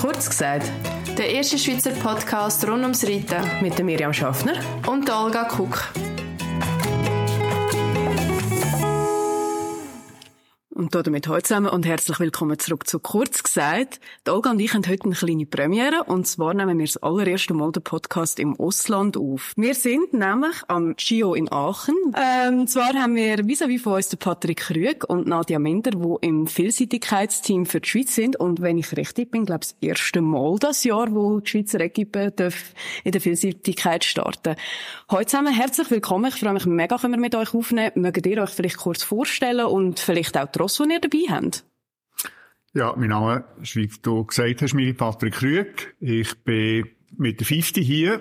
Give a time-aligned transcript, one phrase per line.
[0.00, 0.70] Kurz gesagt,
[1.16, 4.54] der erste Schweizer Podcast rund ums Reiten mit der Miriam Schaffner
[4.86, 5.92] und der Olga Kuck.
[10.82, 14.00] Und damit heute zusammen und herzlich willkommen zurück zu Kurz gesagt.
[14.26, 17.54] Die Olga und ich haben heute eine kleine Premiere und zwar nehmen wir das allererste
[17.54, 19.52] Mal den Podcast im Ausland auf.
[19.54, 21.94] Wir sind nämlich am Gio in Aachen.
[22.16, 26.48] Ähm, zwar haben wir vis-à-vis von uns den Patrick Krüg und Nadia Minder, die im
[26.48, 30.56] Vielseitigkeitsteam für die Schweiz sind und wenn ich richtig bin, glaube ich das erste Mal
[30.58, 32.32] das Jahr, wo die Schweizer Equipe
[33.04, 34.56] in der Vielseitigkeit starten.
[35.12, 36.32] Heute zusammen herzlich willkommen.
[36.34, 37.92] Ich freue mich mega, können wir mit euch aufnehmen.
[37.94, 41.64] Mögt ihr euch vielleicht kurz vorstellen und vielleicht auch Ross, die ihr dabei habt?
[42.74, 45.94] Ja, mein Name ist, wie du gesagt hast, Miri Patrick Krüg.
[46.00, 48.20] Ich bin mit der 50 hier.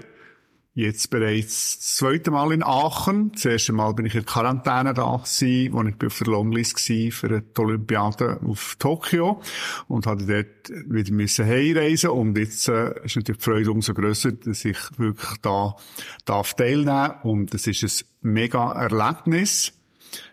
[0.74, 3.32] Jetzt bereits das zweite Mal in Aachen.
[3.34, 7.12] Das erste Mal bin ich in Quarantäne da gewesen, wo ich auf der Longlist war
[7.12, 9.42] für die Olympiade auf Tokio
[9.90, 14.32] und hatte dort wieder müssen heimreisen und jetzt äh, ist natürlich die Freude umso grösser,
[14.32, 15.76] dass ich wirklich da
[16.24, 19.74] darf teilnehmen und es ist ein mega Erlebnis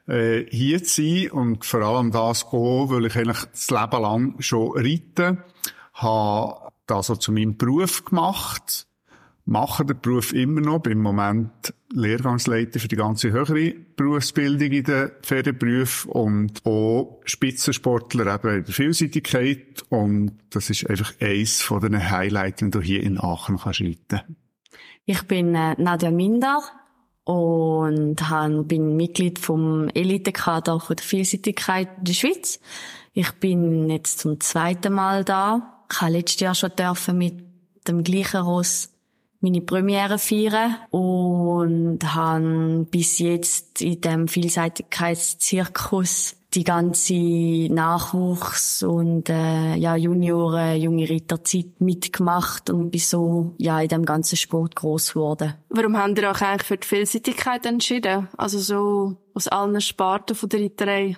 [0.08, 4.34] äh, hier zu sein und vor allem das auch, weil ich eigentlich das Leben lang
[4.40, 5.44] schon reite,
[5.94, 8.86] habe das so zu meinem Beruf gemacht,
[9.44, 14.84] mache den Beruf immer noch, bin im Moment Lehrgangsleiter für die ganze höhere Berufsbildung in
[14.84, 19.84] den Ferienberufen und auch Spitzensportler eben in der Vielseitigkeit.
[19.88, 24.36] Und das ist einfach eins von den Highlights, wenn du hier in Aachen kannst reiten.
[25.06, 26.60] Ich bin äh, Nadja Minder,
[27.28, 28.16] und
[28.68, 32.58] bin Mitglied vom Elitekader der Vielseitigkeit in der Schweiz.
[33.12, 35.84] Ich bin jetzt zum zweiten Mal da.
[35.92, 37.34] Ich habe letztes Jahr schon dürfen mit
[37.86, 38.94] dem gleichen Ross
[39.40, 47.14] meine Premiere feiern und habe bis jetzt in dem Vielseitigkeitszirkus die ganze
[47.70, 54.36] Nachwuchs und äh, ja Junioren, junge Ritterzeit mitgemacht und bin so ja in dem ganzen
[54.36, 55.54] Sport groß geworden.
[55.68, 58.28] Warum haben ihr euch eigentlich für die Vielseitigkeit entschieden?
[58.36, 61.16] Also so aus allen Sparten von der Ritterei?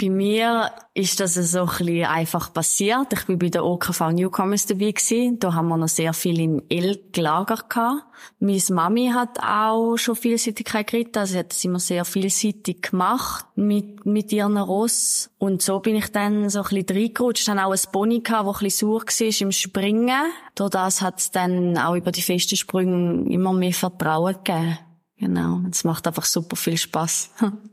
[0.00, 3.12] Bei mir ist das so ein bisschen einfach passiert.
[3.12, 5.38] Ich war bei der OKV Newcomers dabei gewesen.
[5.38, 8.02] Da haben wir noch sehr viel im Elk-Lager gehabt.
[8.40, 11.18] Meine Mami hat auch schon Vielseitigkeit geritten.
[11.18, 15.30] Also sie hat es immer sehr vielseitig gemacht mit, mit ihren Ross.
[15.38, 17.48] Und so bin ich dann so ein bisschen reingerutscht.
[17.48, 20.32] Ich auch ein Pony gehabt, das ein bisschen sauer war im Springen.
[20.56, 24.78] Durch das hat es dann auch über die festen Sprünge immer mehr Vertrauen gegeben.
[25.16, 25.60] Genau.
[25.70, 27.30] Es macht einfach super viel Spass.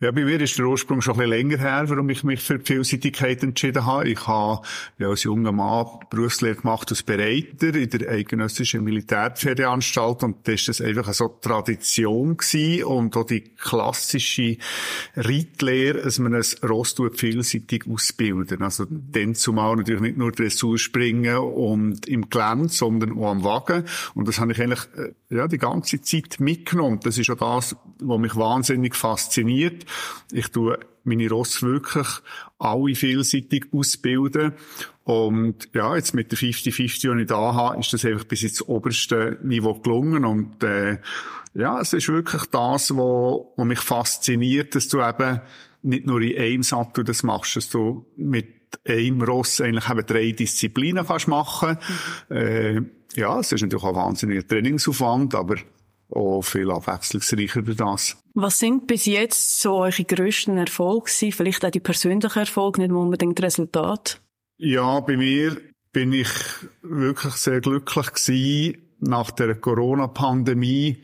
[0.00, 2.60] Ja, bei mir ist der Ursprung schon ein bisschen länger her, warum ich mich für
[2.60, 4.08] die Vielseitigkeit entschieden habe.
[4.08, 4.64] Ich habe
[4.96, 10.86] ja, als junger Mann Berufslehre gemacht als Bereiter in der eidgenössischen Militärferienanstalt und das war
[10.86, 14.58] einfach so Tradition gewesen und auch die klassische
[15.16, 18.62] Reitlehre, dass man ein Ross vielseitig ausbilden.
[18.62, 23.82] Also dann zumal natürlich nicht nur Dressur springen und im Gelände, sondern auch am Wagen.
[24.14, 27.00] Und das habe ich eigentlich äh, ja, die ganze Zeit mitgenommen.
[27.02, 29.84] Das ist auch das, was mich wahnsinnig fasziniert.
[30.32, 32.06] Ich tue meine Ross wirklich
[32.58, 34.52] alle vielseitig ausbilden.
[35.04, 38.62] Und ja, jetzt mit der 50-50, die ich da habe, ist das einfach bis ins
[38.62, 40.24] oberste Niveau gelungen.
[40.24, 40.98] Und äh,
[41.54, 45.40] ja, es ist wirklich das, was, mich fasziniert, dass du eben
[45.82, 50.32] nicht nur in einem Sattel das machst, dass du mit einem Ross eigentlich eben drei
[50.32, 51.78] Disziplinen kannst machen.
[52.28, 52.36] Mhm.
[52.36, 52.80] Äh,
[53.14, 55.56] ja, es ist natürlich auch ein wahnsinniger Trainingsaufwand, aber
[56.10, 58.16] auch viel abwechslungsreicher durch das.
[58.34, 61.10] Was sind bis jetzt so eure grössten Erfolge?
[61.10, 64.20] Vielleicht auch die persönlichen Erfolge, nicht unbedingt Resultat?
[64.58, 65.56] Ja, bei mir
[65.92, 66.28] bin ich
[66.82, 70.98] wirklich sehr glücklich gewesen nach der Corona-Pandemie,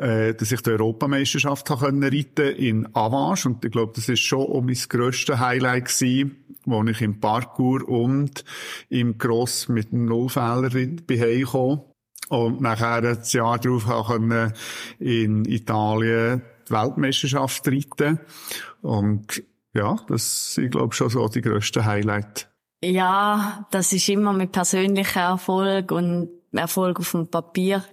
[0.00, 3.48] äh, dass ich die Europameisterschaft reiten konnte in Avanche.
[3.48, 7.88] Und ich glaube, das ist schon auch mein grösstes Highlight gewesen, wo ich im Parkour
[7.88, 8.44] und
[8.88, 11.80] im Cross mit einem Nullfehler bin heimgekommen.
[12.28, 14.10] Und nachher das Jahr darauf auch
[14.98, 18.18] in Italien die Weltmeisterschaft reiten.
[18.82, 19.42] Und
[19.74, 22.48] ja, das sind, glaube ich, schon so die grössten Highlights.
[22.82, 27.84] Ja, das ist immer mit persönlicher Erfolg und Erfolg auf dem Papier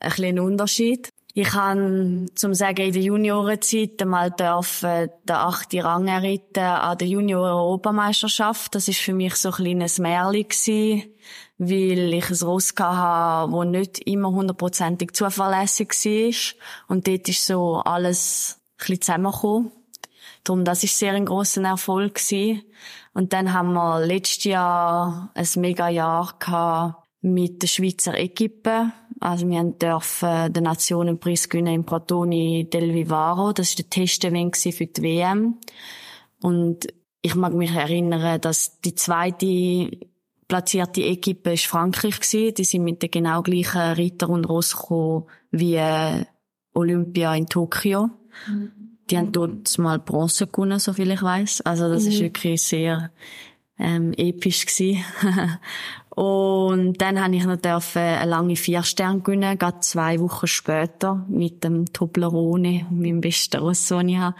[0.00, 1.08] ein bisschen Unterschied.
[1.34, 7.06] Ich habe, zum sagen, in der Juniorenzeit einmal dürfen den achten Rang erritten an der
[7.06, 8.74] Junioren-Europameisterschaft.
[8.74, 11.14] Das ist für mich so ein kleines Märchen gewesen,
[11.58, 16.64] weil ich ein Ross hatte, das nicht immer hundertprozentig zuverlässig war.
[16.88, 19.72] Und dort ist so alles ein bisschen zusammengekommen.
[20.44, 22.62] Darum, das ist sehr ein grosser Erfolg gewesen.
[23.12, 29.64] Und dann haben wir letztes Jahr ein mega Jahr mit der Schweizer Equipe also wir
[29.64, 33.52] dürfen den Nationenpreis gewinnen im Pratoni del Vivaro.
[33.52, 35.56] Das war der Testevent für die WM.
[36.40, 36.86] Und
[37.22, 39.90] ich mag mich erinnern, dass die zweite
[40.46, 42.54] platzierte Equipe ist Frankreich gewesen.
[42.54, 46.24] Die sind mit den genau gleichen Ritter und Ross gekommen wie äh,
[46.74, 48.10] Olympia in Tokio.
[48.46, 48.72] Mhm.
[49.10, 51.62] Die haben dort mal Bronze gewonnen, so viel ich weiß.
[51.62, 52.10] Also das mhm.
[52.10, 53.10] ist wirklich sehr
[53.78, 55.04] ähm, episch gewesen.
[56.18, 61.62] und dann habe ich noch dürfen eine lange Vierstern gewinnen, gerade zwei Wochen später mit
[61.62, 64.34] dem Toblerone, meinem besten Ross, den ich habe.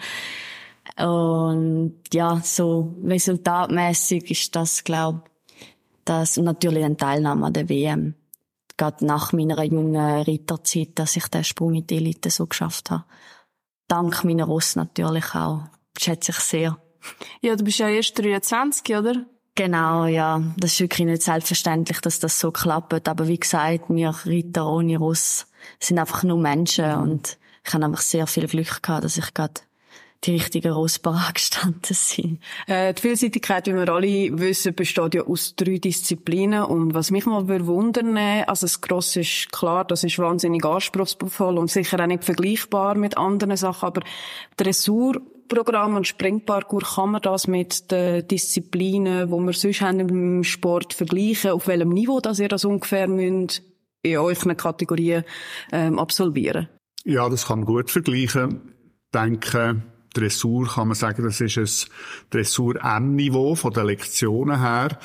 [0.96, 5.22] Und ja, so resultatmäßig ist das, glaube
[6.04, 8.14] das und natürlich eine Teilnahme an der WM.
[8.76, 13.04] Gerade nach meiner jungen Ritterzeit, dass ich den Sprung in die Elite so geschafft habe.
[13.86, 15.62] Dank meiner Ross natürlich auch.
[15.96, 16.76] Schätze ich sehr.
[17.40, 19.26] Ja, du bist ja erst 23, oder?
[19.58, 20.40] Genau, ja.
[20.56, 23.08] Das ist wirklich nicht selbstverständlich, dass das so klappt.
[23.08, 25.48] Aber wie gesagt, wir Ritter ohne Ross
[25.80, 29.54] sind einfach nur Menschen und ich habe einfach sehr viel Glück gehabt, dass ich gerade
[30.22, 32.40] die richtigen Rossbar gestanden sind.
[32.68, 36.62] Äh, die Vielseitigkeit, wie wir alle wissen, besteht ja aus drei Disziplinen.
[36.62, 41.68] Und was mich mal wundern also das Cross ist klar, das ist wahnsinnig anspruchsvoll und
[41.68, 44.02] sicher auch nicht vergleichbar mit anderen Sachen, aber
[45.48, 50.92] Dressurprogramm und Springparkour, kann man das mit den Disziplinen, wo wir sonst haben im Sport
[50.92, 51.52] vergleichen?
[51.52, 53.62] Auf welchem Niveau, dass ihr das ungefähr müsst
[54.02, 55.24] in euren Kategorien
[55.72, 56.68] ähm, absolvieren?
[57.04, 58.74] Ja, das kann man gut vergleichen.
[59.06, 61.92] Ich denke, Dressur kann man sagen, das ist ein
[62.30, 64.98] Dressur-M-Niveau von den Lektionen her.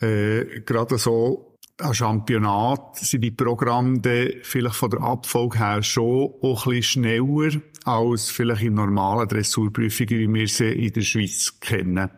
[0.00, 4.00] Äh, gerade so ein Championat sind die Programme
[4.42, 10.18] vielleicht von der Abfolge her schon auch ein bisschen schneller als vielleicht in normalen Dressurprüfungen,
[10.18, 12.10] wie wir sie in der Schweiz kennen.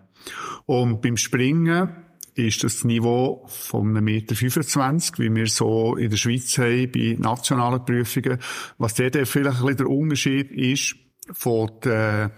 [0.66, 1.88] Und beim Springen
[2.34, 7.84] ist das Niveau von 1,25 Meter, wie wir so in der Schweiz haben, bei nationalen
[7.84, 8.38] Prüfungen.
[8.78, 10.96] Was der vielleicht ein bisschen der Unterschied ist,
[11.32, 12.30] von den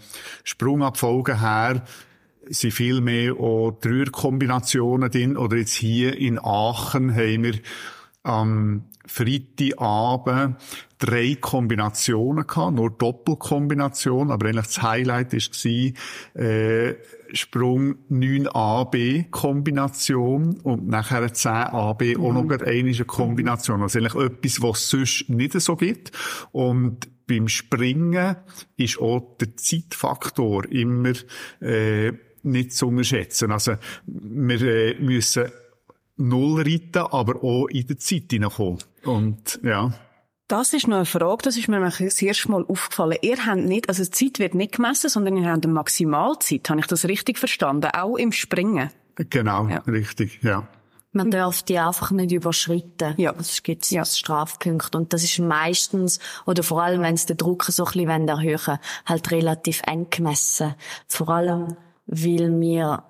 [0.45, 1.85] Sprungabfolgen her
[2.49, 5.37] sind viel mehr auch Dreierkombinationen drin.
[5.37, 7.55] Oder jetzt hier in Aachen haben wir
[8.27, 10.57] am Freitagabend
[10.99, 16.95] drei Kombinationen gehabt, nur Doppelkombinationen, aber eigentlich das Highlight war, äh,
[17.33, 22.25] Sprung 9AB Kombination und nachher 10AB mhm.
[22.25, 22.63] auch noch mhm.
[22.65, 23.83] eine Kombination.
[23.83, 26.13] Also eigentlich etwas, was es sonst nicht so gibt.
[26.53, 28.37] Und beim Springen
[28.77, 31.13] ist auch der Zeitfaktor immer
[31.61, 32.13] äh,
[32.43, 33.53] nicht zu unterschätzen.
[33.53, 33.75] Also
[34.07, 35.51] wir äh, müssen
[36.17, 38.79] null reiten, aber auch in der Zeit hineinkommen.
[39.05, 39.93] Und ja.
[40.49, 43.19] Das ist noch eine Frage, das ist mir das erste Mal aufgefallen.
[43.21, 46.71] Ihr habt nicht, also die Zeit wird nicht gemessen, sondern ihr habt eine Maximalzeit.
[46.71, 47.91] Habe ich das richtig verstanden?
[47.93, 48.91] Auch im Springen?
[49.17, 49.79] Genau, ja.
[49.79, 50.69] richtig, ja.
[51.11, 53.15] Man darf die einfach nicht überschreiten.
[53.17, 53.35] Ja.
[53.39, 54.05] Es gibt ja.
[54.05, 54.99] Strafpunkte.
[54.99, 58.79] Und das ist meistens, oder vor allem, wenn es den Druck so ein bisschen erhöhen
[59.07, 60.75] halt relativ eng gemessen.
[61.09, 61.77] Vor allem,
[62.07, 63.03] weil wir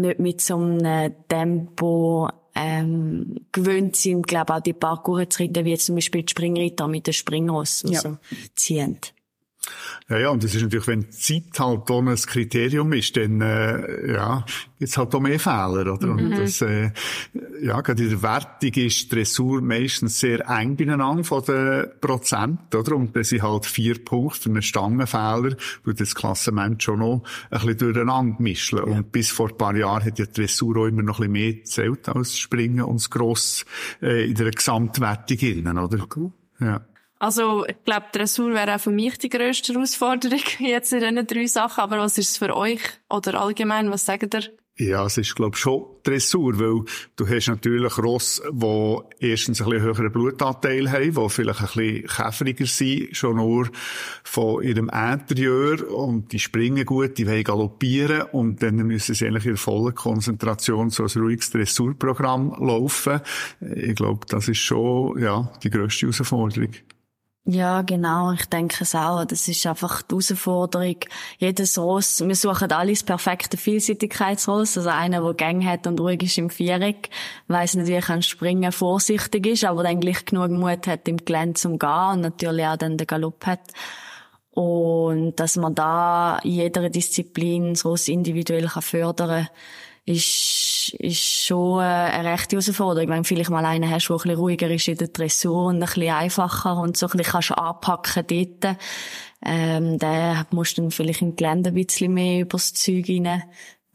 [0.00, 5.76] nicht mit so einem Tempo ähm, gewöhnt sind, glaube auch die Parcours zu reiten, wie
[5.76, 8.00] zum Beispiel die Springritter mit den Springross ja.
[8.00, 8.16] so
[8.54, 8.98] ziehen.
[10.08, 14.12] Ja, ja, und das ist natürlich, wenn Zeit halt auch ein Kriterium ist, dann, äh,
[14.12, 14.44] ja,
[14.78, 16.06] gibt's halt auch mehr Fehler, oder?
[16.06, 16.18] Mhm.
[16.18, 16.92] Und das, äh,
[17.60, 22.94] ja, gerade in der Wertung ist Dressur meistens sehr eng beieinander von den Prozent, oder?
[22.94, 27.60] Und das sind halt vier Punkte für einen Stangenfehler, wo das Klassement schon noch ein
[27.60, 28.78] bisschen durcheinander mischen.
[28.78, 28.84] Ja.
[28.84, 31.64] Und bis vor ein paar Jahren hat ja Dressur auch immer noch ein bisschen mehr
[31.64, 33.64] zählt als Springen und das Gross,
[34.00, 36.06] äh, in der Gesamtwertung innen, oder?
[36.14, 36.32] Cool.
[36.60, 36.84] Ja.
[37.18, 41.46] Also, ich glaube, Dressur wäre auch für mich die grösste Herausforderung jetzt in diesen drei
[41.46, 41.80] Sachen.
[41.80, 43.90] Aber was ist es für euch oder allgemein?
[43.90, 44.50] Was sagt ihr?
[44.78, 46.84] Ja, es ist, glaube ich, schon Dressur, weil
[47.16, 52.06] du hast natürlich Ross, die erstens ein bisschen höheren Blutanteil haben, die vielleicht ein bisschen
[52.06, 53.70] käferiger sind, schon nur
[54.22, 59.46] von ihrem Interieur und die springen gut, die wollen galoppieren und dann müssen sie eigentlich
[59.46, 63.22] in voller Konzentration so ein ruhiges Dressurprogramm laufen.
[63.74, 66.72] Ich glaube, das ist schon, ja, die grösste Herausforderung.
[67.48, 68.32] Ja, genau.
[68.32, 69.24] Ich denke es auch.
[69.24, 70.96] Das ist einfach die Herausforderung.
[71.38, 74.76] Jedes Ross, wir suchen alle das perfekte Vielseitigkeitsross.
[74.76, 77.08] Also einer, der Gang hat und ruhig ist im Viereck,
[77.46, 81.18] weiss nicht, wie er kann springen, vorsichtig ist, aber dann gleich genug Mut hat, im
[81.18, 83.60] Gelände zum Gehen und natürlich auch dann den Galopp hat.
[84.50, 89.48] Und dass man da in jeder Disziplin das Ross individuell fördern kann,
[90.06, 93.10] ist, ist schon eine rechte Herausforderung.
[93.10, 95.76] Wenn du vielleicht mal einen hast, der ein bisschen ruhiger ist in der Dressur und
[95.76, 98.76] ein bisschen einfacher und so ein bisschen kannst anpacken dort,
[99.44, 103.42] ähm, den musst du dann vielleicht im Gelände ein bisschen mehr übers Zeug rein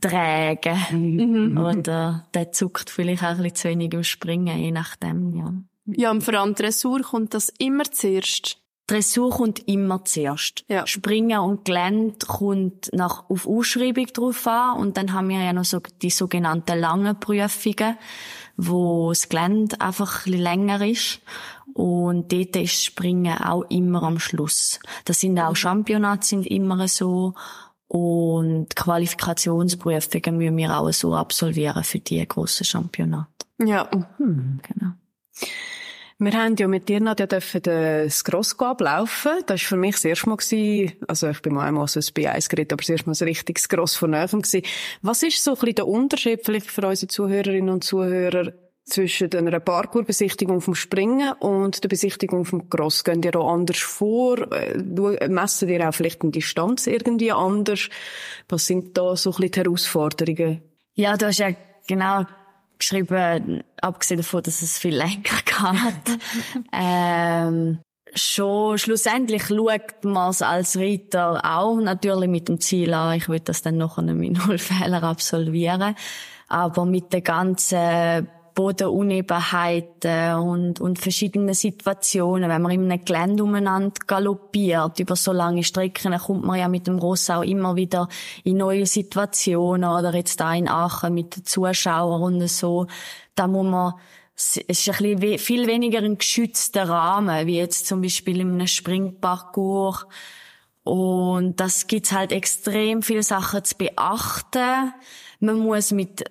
[0.01, 0.77] tragen.
[0.91, 1.57] Mhm.
[1.57, 5.53] Oder der zuckt vielleicht auch ein bisschen zu wenig im Springen, je nachdem, ja.
[5.85, 8.60] Ja, und vor allem Dressur kommt das immer zuerst.
[8.91, 10.65] Dressur kommt immer zuerst.
[10.67, 10.85] Ja.
[10.85, 14.77] Springen und Gelände kommt nach, auf Ausschreibung drauf an.
[14.79, 17.97] Und dann haben wir ja noch so die sogenannten langen Prüfungen,
[18.57, 21.21] wo das Gelände einfach ein bisschen länger ist.
[21.73, 24.79] Und dort ist Springen auch immer am Schluss.
[25.05, 27.33] Das sind auch Championate sind immer so.
[27.87, 33.27] Und Qualifikationsprüfungen müssen wir auch so absolvieren für die grossen Championate.
[33.57, 33.89] Ja.
[34.17, 34.93] Genau.
[36.23, 39.31] Wir haben ja mit dir, Nadja, dürfen das Grossgo ablaufen.
[39.47, 42.03] Das war für mich das erste Mal, gewesen, also ich bin mal einmal so ein
[42.03, 44.43] B1 geredet, aber das erste Mal ein richtiges Gross von Nerven.
[45.01, 48.53] Was ist so ein bisschen der Unterschied vielleicht für unsere Zuhörerinnen und Zuhörer
[48.85, 53.03] zwischen einer Parkour-Besichtigung vom Springen und der Besichtigung vom Cross?
[53.03, 54.51] Gehen dir auch anders vor?
[54.51, 54.77] Äh,
[55.27, 57.89] Messen dir auch vielleicht eine Distanz irgendwie anders?
[58.47, 60.61] Was sind da so ein bisschen die Herausforderungen?
[60.93, 61.49] Ja, du hast ja
[61.87, 62.27] genau
[62.81, 66.19] geschrieben, abgesehen davon, dass es viel länger geht.
[66.73, 67.79] ähm,
[68.13, 73.39] schon schlussendlich schaut man es als Reiter auch natürlich mit dem Ziel an, ich will
[73.39, 75.95] das dann noch mit null Fehler absolvieren.
[76.47, 78.27] Aber mit der ganzen
[78.61, 85.63] Bodenunebenheiten und, und verschiedenen Situationen, wenn man in einem Gelände umeinander galoppiert, über so lange
[85.63, 88.07] Strecken, dann kommt man ja mit dem Ross auch immer wieder
[88.43, 92.85] in neue Situationen oder jetzt da in Aachen mit den Zuschauern und so.
[93.33, 93.93] Da muss man
[94.35, 98.67] es ist ein bisschen viel weniger ein geschützter Rahmen, wie jetzt zum Beispiel in einem
[98.67, 100.05] Springparcours.
[100.83, 104.93] Und das gibt's halt extrem viele Sachen zu beachten.
[105.39, 106.23] Man muss mit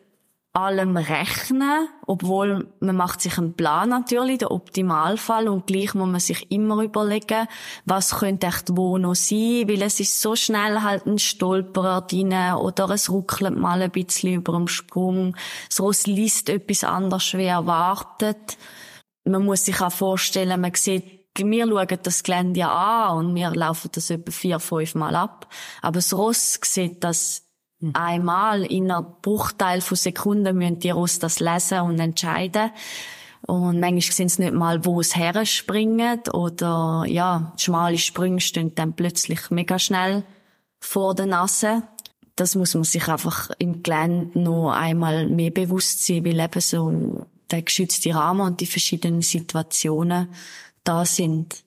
[0.52, 6.21] allem rechnen, obwohl man macht sich einen Plan natürlich, der Optimalfall, und gleich muss man
[6.21, 7.47] sich immer überlegen,
[7.85, 12.35] was könnte echt wo noch sein, weil es ist so schnell halt ein Stolperer drin
[12.59, 15.37] oder es ruckelt mal ein bisschen über dem Sprung,
[15.69, 18.59] das Ross liest etwas anders wie erwartet.
[19.25, 23.50] Man muss sich auch vorstellen, man sieht wir schauen das Gelände ja an und wir
[23.50, 25.47] laufen das etwa vier, fünf Mal ab.
[25.80, 27.50] Aber das Ross sieht das
[27.92, 32.70] einmal in einer Bruchteil von Sekunden müssen die Ross das lesen und entscheiden.
[33.46, 38.94] Und manchmal sehen sie nicht mal, wo es herspringt oder, ja, schmale Sprünge stehen dann
[38.94, 40.25] plötzlich mega schnell
[40.78, 41.82] vor der Nase.
[42.37, 47.26] Das muss man sich einfach im Gelände noch einmal mehr bewusst sein, weil eben so
[47.50, 50.28] der geschützte Rahmen und die verschiedenen Situationen
[50.84, 51.64] da sind.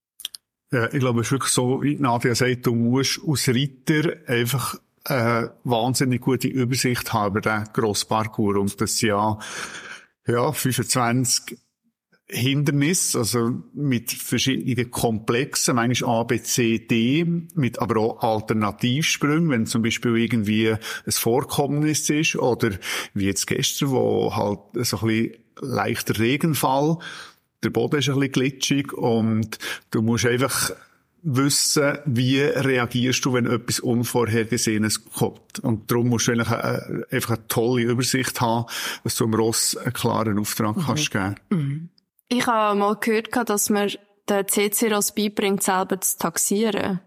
[0.72, 4.80] Ja, ich glaube, es ist wirklich so, wie Nadia sagt, du musst als Reiter einfach
[5.06, 8.58] eine wahnsinnig gute Übersicht haben über den Grossparcours.
[8.58, 9.38] Und das sind ja,
[10.28, 11.58] ja, 25
[12.26, 19.66] Hindernisse, also mit verschiedenen Komplexen, manchmal A, B, C, D, mit aber auch Alternativsprüngen, wenn
[19.66, 20.80] zum Beispiel irgendwie ein
[21.10, 22.72] Vorkommnis ist, oder
[23.14, 26.98] wie jetzt gestern, wo halt so ein bisschen leichter Regenfall,
[27.64, 29.60] der Boden ist ein bisschen glitschig und
[29.92, 30.72] du musst einfach
[31.24, 35.60] wissen, wie reagierst du, wenn etwas Unvorhergesehenes kommt.
[35.60, 38.66] Und darum musst du eigentlich eine, einfach eine tolle Übersicht haben,
[39.04, 41.90] dass du dem Ross einen klaren Auftrag kannst geben.
[42.28, 43.92] Ich habe mal gehört, dass man
[44.30, 47.00] den CC-Ross beibringt, selber zu taxieren.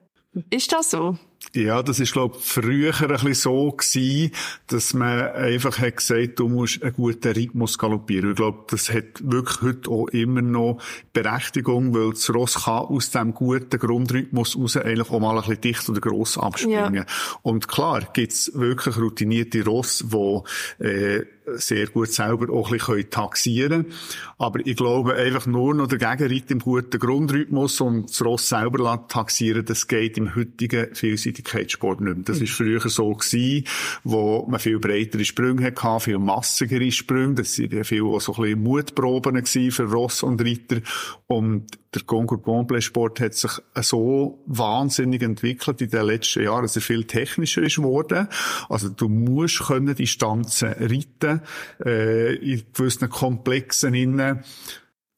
[0.50, 1.18] Ist das so?
[1.54, 4.32] Ja, das ist, glaube ich, früher ein bisschen so gewesen,
[4.66, 8.30] dass man einfach hat gesagt, du musst einen guten Rhythmus galoppieren.
[8.30, 13.10] Ich glaube, das hat wirklich heute auch immer noch Berechtigung, weil das Ross kann aus
[13.10, 16.94] diesem guten Grundrhythmus raus eigentlich auch mal ein bisschen dicht oder gross abspringen.
[16.94, 17.06] Ja.
[17.42, 21.24] Und klar, gibt's wirklich routinierte Ross, die äh,
[21.54, 23.94] sehr gut selber auch ein bisschen taxieren können.
[24.38, 29.06] Aber ich glaube, einfach nur noch der Gegenreiter im guten Grundrhythmus und das Ross selber
[29.08, 30.94] taxieren, das geht im heutigen
[31.26, 32.24] Vielseitigkeitssport nicht mehr.
[32.24, 33.66] Das ist früher so gewesen,
[34.04, 37.34] wo man viel breitere Sprünge hatte, viel massigere Sprünge.
[37.34, 40.80] Das waren ja viel auch so ein bisschen Mutproben für Ross und Reiter.
[41.26, 46.76] Und der Concours Complet Sport hat sich so wahnsinnig entwickelt in den letzten Jahren, dass
[46.76, 48.28] er viel technischer ist geworden.
[48.68, 51.40] Also du musst können Distanzen reiten,
[51.84, 54.44] äh, in gewissen Komplexen innen,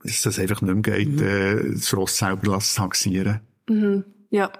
[0.03, 3.41] dass das einfach nicht mehr geht, äh, das Ross selber lassen taxieren.
[4.31, 4.53] Ja.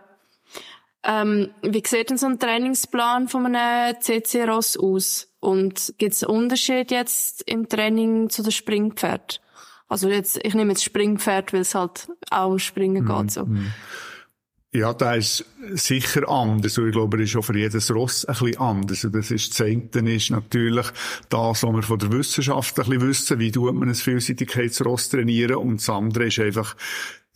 [1.05, 5.29] Ähm, wie sieht denn so ein Trainingsplan von einem CC-Ross aus?
[5.41, 9.41] Und gibt es einen Unterschied jetzt im Training zu den Springpferd?
[9.89, 13.47] Also jetzt, ich nehme jetzt Springpferd, weil es halt auch springen geht, so.
[14.71, 16.77] Ja, da ist sicher anders.
[16.77, 19.03] Und ich glaube, er ist auch für jedes Ross ein bisschen anders.
[19.05, 20.87] Und das ist, das eine ist natürlich
[21.31, 25.57] das, was wir von der Wissenschaft ein bisschen wissen, wie tut man ein Vielseitigkeitsross trainieren.
[25.57, 26.77] Und das andere ist einfach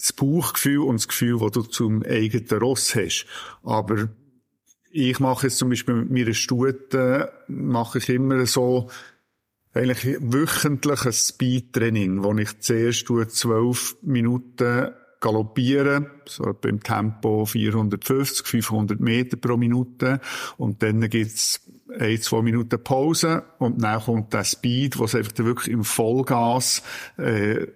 [0.03, 3.27] das Bauchgefühl und das Gefühl, das du zum eigenen Ross hast.
[3.63, 4.09] Aber
[4.91, 8.91] ich mache jetzt zum Beispiel mit meiner Stute, mache ich immer so,
[9.75, 14.91] eigentlich wöchentlich ein Speedtraining, wo ich zuerst zwölf Minuten
[15.21, 20.21] galoppieren, so beim Tempo 450, 500 Meter pro Minute.
[20.59, 21.61] Und dann gibt's
[21.99, 26.83] ein, zwei Minuten Pause und dann kommt der Speed, wo es einfach wirklich im Vollgas
[27.17, 27.67] äh,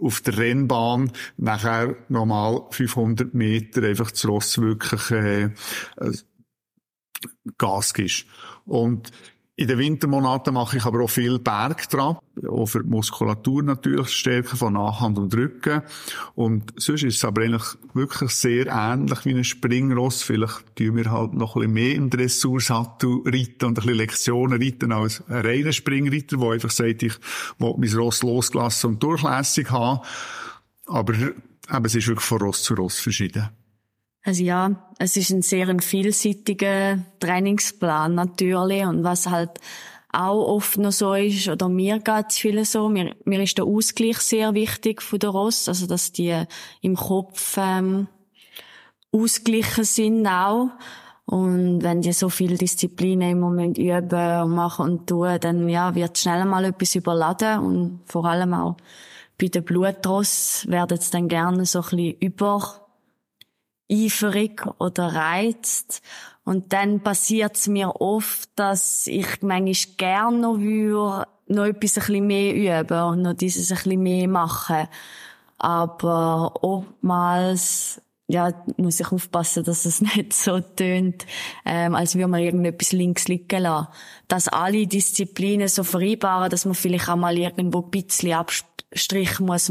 [0.00, 5.50] auf der Rennbahn nachher nochmal 500 Meter einfach das Ross wirklich äh,
[7.58, 8.26] Gas gibst.
[8.64, 9.10] Und
[9.54, 14.56] in den Wintermonaten mache ich aber auch viel Bergtrab, auch für die Muskulatur natürlich, Stärken
[14.56, 15.82] von Nachhand und Rücken.
[16.34, 20.22] Und sonst ist es aber eigentlich wirklich sehr ähnlich wie ein Springross.
[20.22, 24.62] Vielleicht tun wir halt noch ein bisschen mehr im Dressursattel reiten und ein bisschen Lektionen
[24.62, 27.14] reiten als ein reiner Springreiter, der einfach sagt, ich
[27.58, 30.00] will mein Ross losgelassen und durchlässig haben.
[30.86, 33.50] Aber eben, es ist wirklich von Ross zu Ross verschieden.
[34.24, 39.50] Also ja, es ist ein sehr vielseitiger Trainingsplan natürlich und was halt
[40.12, 44.18] auch oft noch so ist, oder mir geht's viele so, mir, mir ist der Ausgleich
[44.18, 46.44] sehr wichtig von der Ross, also dass die
[46.82, 48.08] im Kopf ähm,
[49.10, 50.68] ausgleichen sind auch.
[51.24, 55.94] Und wenn die so viel Disziplin immer müssen üben und machen und tun, dann ja,
[55.94, 58.76] wird schnell mal etwas überladen und vor allem auch
[59.40, 62.81] bei den Blutross werden es dann gerne so ein bisschen über
[63.90, 66.02] eiferig oder reizt.
[66.44, 72.06] Und dann passiert es mir oft, dass ich manchmal gerne noch würde, noch etwas ein
[72.06, 74.88] bisschen mehr üben und noch dieses ein bisschen mehr machen.
[75.58, 81.24] Aber oftmals, ja, muss ich aufpassen, dass es nicht so tönt,
[81.64, 83.88] ähm, als würde man irgendetwas links liegen lassen.
[84.26, 89.68] Dass alle Disziplinen so vereinbaren, dass man vielleicht auch mal irgendwo ein bisschen Abstrich muss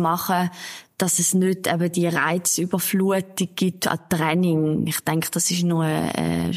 [1.02, 4.86] dass es nicht eben die Reizüberflutung gibt an Training.
[4.86, 6.52] Ich denke, das ist nur eine, eine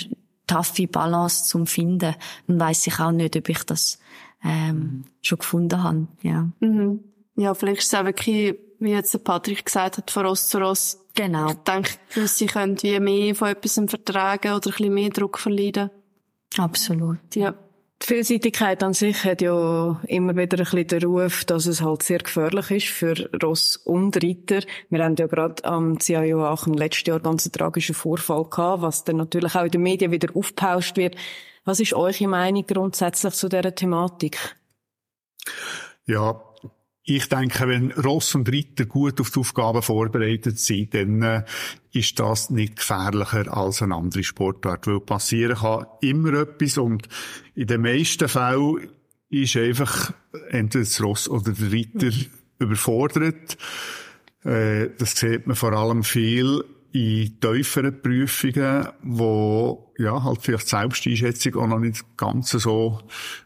[0.46, 2.14] taffe Balance zum Finden.
[2.46, 3.98] Dann weiß ich auch nicht, ob ich das
[4.44, 6.08] ähm, schon gefunden habe.
[6.20, 6.50] Ja.
[6.60, 7.00] Mhm.
[7.36, 10.58] Ja, vielleicht ist es auch wirklich, wie jetzt der Patrick gesagt hat, von Ross zu
[10.58, 11.00] Ross.
[11.14, 11.48] Genau.
[11.48, 11.92] Ich denke,
[12.26, 15.90] sie können wie mehr von etwas vertragen oder ein bisschen mehr Druck verleiden.
[16.58, 17.34] Absolut.
[17.34, 17.54] Ja.
[18.02, 22.02] Die Vielseitigkeit an sich hat ja immer wieder ein bisschen den Ruf, dass es halt
[22.02, 24.60] sehr gefährlich ist für Ross und Reiter.
[24.90, 29.04] Wir haben ja gerade am CIO Aachen letztes Jahr ganz einen tragischen Vorfall gehabt, was
[29.04, 31.16] dann natürlich auch in den Medien wieder aufgepauscht wird.
[31.64, 34.56] Was ist eure Meinung grundsätzlich zu dieser Thematik?
[36.04, 36.42] Ja,
[37.06, 41.44] ich denke, wenn Ross und Ritter gut auf die Aufgaben vorbereitet sind, dann äh,
[41.92, 44.86] ist das nicht gefährlicher als eine andere Sportart.
[44.86, 47.08] Weil passieren kann immer etwas und
[47.54, 48.88] in den meisten Fällen
[49.28, 50.14] ist einfach
[50.48, 52.10] entweder das Ross oder der Ritter
[52.58, 53.58] überfordert.
[54.42, 56.64] Äh, das sieht man vor allem viel
[56.94, 63.00] in tieferen Prüfungen, wo ja halt vielleicht Selbsteinschätzung auch noch nicht ganz so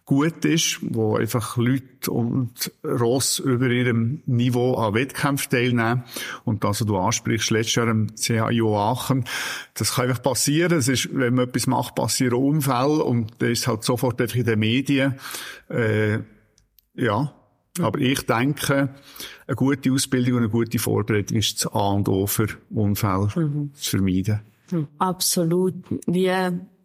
[0.05, 6.05] gut ist, wo einfach Leute und Ross über ihrem Niveau an Wettkämpfen teilnehmen.
[6.45, 9.25] Und das, was du ansprichst, letztes Jahr im CHIO Aachen,
[9.73, 10.77] das kann einfach passieren.
[10.77, 14.45] Es ist, wenn man etwas macht, passieren Unfälle und das ist halt sofort einfach in
[14.45, 15.15] den Medien.
[15.71, 16.19] Äh,
[16.93, 17.33] ja,
[17.81, 18.95] aber ich denke,
[19.47, 23.71] eine gute Ausbildung und eine gute Vorbereitung ist das A und O für Unfälle mhm.
[23.75, 24.41] zu vermeiden.
[24.99, 25.75] Absolut.
[26.07, 26.33] Wie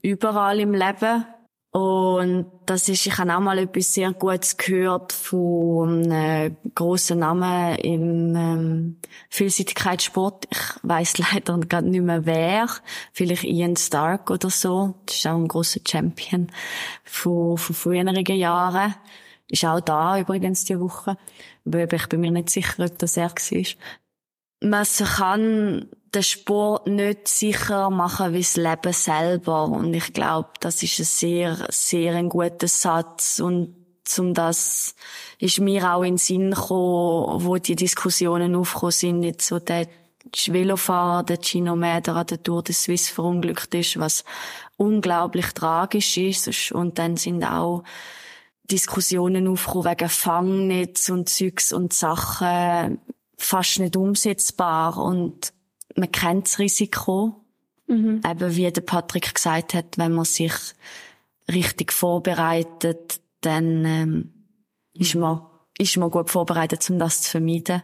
[0.02, 1.26] überall im Leben.
[1.72, 7.76] Und das ist, ich habe auch mal etwas sehr Gutes gehört von einem grossen Namen
[7.78, 8.98] im ähm,
[9.30, 10.46] Vielseitigkeitssport.
[10.52, 12.68] Ich weiss leider gerade nicht mehr wer.
[13.12, 14.94] Vielleicht Ian Stark oder so.
[15.08, 16.52] Das ist auch ein grosser Champion
[17.04, 18.94] von, von früheren Jahren.
[19.54, 21.16] Ist auch da übrigens die Woche.
[21.64, 23.66] Aber ich bin mir nicht sicher, ob das er war.
[24.62, 29.66] Man kann den Sport nicht sicherer machen wie das Leben selber.
[29.66, 33.40] Und ich glaube, das ist ein sehr, sehr ein guter Satz.
[33.40, 34.96] Und zum das
[35.38, 39.88] ist mir auch in den Sinn gekommen, wo die Diskussionen aufgekommen sind, jetzt so der
[40.48, 44.26] Velofahrer, der Gino Mäder an der Tour de Suisse verunglückt ist, was
[44.78, 46.72] unglaublich tragisch ist.
[46.72, 47.84] Und dann sind auch
[48.72, 53.00] Diskussionen aufgekommen wegen Fangnetz und Zeugs und Sachen
[53.38, 55.54] fast nicht umsetzbar und
[55.96, 57.44] man kennt das Risiko.
[57.88, 58.22] Mhm.
[58.26, 60.54] Eben wie der Patrick gesagt hat, wenn man sich
[61.52, 64.34] richtig vorbereitet, dann ähm,
[64.94, 65.42] ist, man,
[65.78, 67.84] ist man gut vorbereitet, um das zu vermeiden.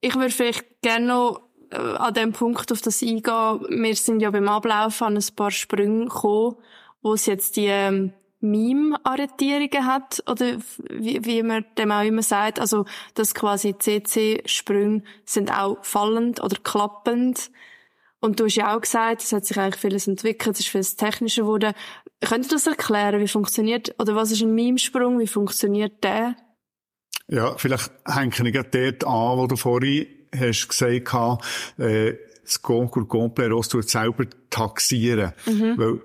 [0.00, 3.82] Ich würde vielleicht gerne noch äh, an dem Punkt auf das eingehen.
[3.82, 6.56] Wir sind ja beim Ablauf an ein paar Sprünge gekommen,
[7.02, 10.58] wo es jetzt die ähm, Meme-Arretierungen hat, oder
[10.90, 16.56] wie, wie man dem auch immer sagt, also, dass quasi CC-Sprünge sind auch fallend oder
[16.62, 17.50] klappend.
[18.20, 20.96] Und du hast ja auch gesagt, es hat sich eigentlich vieles entwickelt, es ist vieles
[20.96, 21.72] technischer geworden.
[22.20, 23.20] Könnt ihr das erklären?
[23.20, 25.18] Wie funktioniert, oder was ist ein Meme-Sprung?
[25.18, 26.36] Wie funktioniert der?
[27.28, 31.42] Ja, vielleicht hänge ich gerade dort an, wo du vorhin hast du gesagt,
[31.78, 35.32] äh, das Concours Complet Ross tut selber taxieren.
[35.46, 35.74] Mhm.
[35.76, 36.00] Weil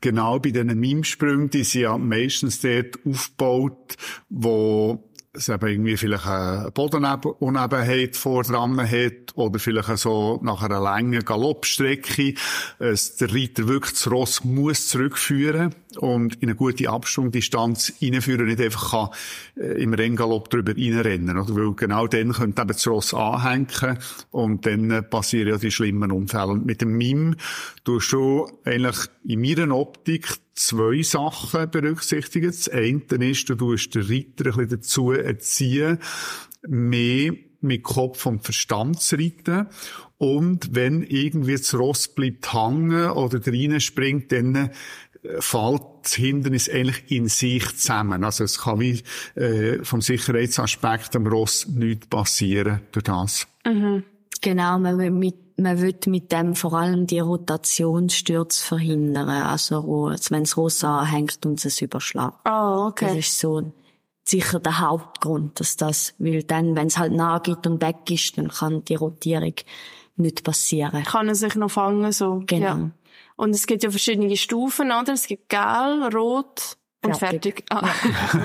[0.00, 3.96] genau bei diesen Mimsprüngen, die sind ja meistens dort aufgebaut,
[4.28, 5.07] wo
[5.38, 11.24] es eben irgendwie vielleicht eine Bodenunebenheit vor dran hat oder vielleicht so nach einer langen
[11.24, 12.34] Galoppstrecke
[12.78, 18.60] es der Reiter wirklich das Ross muss zurückführen und in eine gute Absprungdistanz reinführen, nicht
[18.60, 21.54] einfach kann, äh, im Renngalopp drüber reinrennen, oder?
[21.54, 23.98] Weil genau dann könnte eben das Ross anhängen
[24.30, 26.48] und dann passieren ja die schlimmen Unfälle.
[26.48, 27.36] Und mit dem MIM
[27.84, 32.48] tust du eigentlich in meiner Optik zwei Sachen berücksichtigen.
[32.48, 35.98] Das eine ist, du tust den Reiter ein bisschen dazu erziehen,
[36.66, 39.66] mehr mit Kopf und Verstand zu reiten.
[40.16, 44.70] Und wenn irgendwie das Ross bleibt hängen oder springt, dann äh,
[45.40, 48.24] fällt das Hindernis eigentlich in sich zusammen.
[48.24, 49.02] Also es kann wie
[49.34, 53.46] äh, vom Sicherheitsaspekt am Ross nichts passieren durch das.
[53.66, 54.04] Mhm.
[54.40, 59.28] Genau, man, mit, man will mit dem vor allem die Rotationsstürze verhindern.
[59.28, 62.34] Also, wenn das Ross anhängt und es überschlägt.
[62.48, 63.06] Oh, okay.
[63.06, 63.72] Das ist so
[64.24, 68.38] sicher der Hauptgrund, dass das, weil dann, wenn es halt nah geht und weg ist,
[68.38, 69.54] dann kann die Rotierung
[70.16, 71.04] nicht passieren.
[71.04, 72.42] Kann er sich noch fangen, so.
[72.46, 72.66] Genau.
[72.66, 72.90] Ja.
[73.36, 75.12] Und es gibt ja verschiedene Stufen, oder?
[75.12, 77.64] Es gibt gelb, rot, und fertig.
[77.70, 77.88] Ah.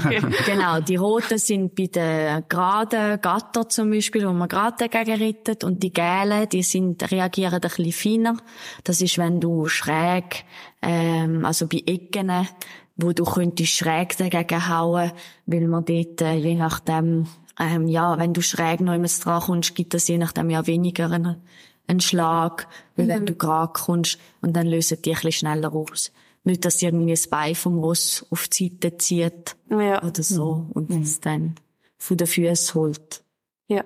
[0.45, 5.63] genau, die roten sind bei den geraden Gatter zum Beispiel, wo man gerade dagegen rettet.
[5.63, 8.37] Und die gelben, die sind, reagieren ein bisschen feiner.
[8.83, 10.45] Das ist, wenn du schräg,
[10.83, 12.47] ähm, also bei Ecken,
[12.95, 15.11] wo du könntest schräg dagegen hauen,
[15.47, 17.25] weil man dort, äh, je nachdem,
[17.59, 21.09] ähm, ja, wenn du schräg noch immer dran kommst, gibt das je nachdem ja weniger
[21.09, 21.41] einen,
[21.87, 23.07] einen Schlag, wie mhm.
[23.07, 26.11] wenn du gerade kommst und dann lösen die ein bisschen schneller aus.
[26.43, 30.03] Nicht, dass irgendwie das Bein vom Ross auf die Seite zieht ja.
[30.03, 31.01] oder so und mhm.
[31.01, 31.55] es dann
[31.97, 33.23] von den Füßen holt.
[33.67, 33.85] Ja.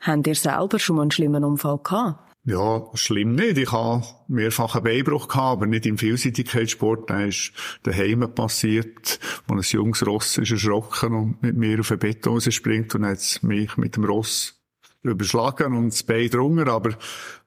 [0.00, 2.20] Habt ihr selber schon mal einen schlimmen Unfall gehabt?
[2.46, 3.56] Ja, schlimm nicht.
[3.56, 7.08] Ich habe mehrfach einen Beinbruch gehabt, aber nicht im Vielseitigkeitssport.
[7.08, 7.52] Da ist
[7.84, 12.94] daheim passiert, wo ein junges Ross ist erschrocken und mit mir auf den Beton springt
[12.94, 14.60] und hat mich mit dem Ross
[15.02, 16.96] überschlagen und das Bein drunter, aber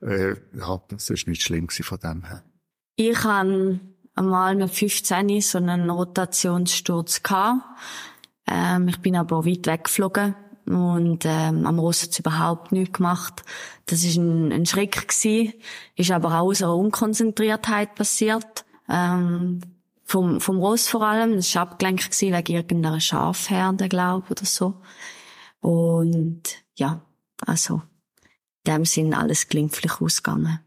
[0.02, 2.44] äh, ja, das ist nicht schlimm von dem her.
[2.96, 3.80] Ich habe
[4.18, 7.62] einmal mit 15 so einen Rotationssturz gehabt.
[8.48, 13.44] Ähm, ich bin aber weit weggeflogen und ähm, am Ross hat's überhaupt nichts gemacht.
[13.86, 15.54] Das ist ein, ein Schreck gewesen,
[15.96, 18.66] ist aber auch aus einer Unkonzentriertheit passiert.
[18.90, 19.62] Ähm,
[20.04, 24.82] vom, vom Ross vor allem, das war abgelenkt wegen irgendeiner Schafherde, glaube oder so.
[25.60, 26.44] Und
[26.76, 27.02] ja,
[27.46, 27.82] also
[28.64, 30.60] in dem Sinn alles glimpflich ausgegangen.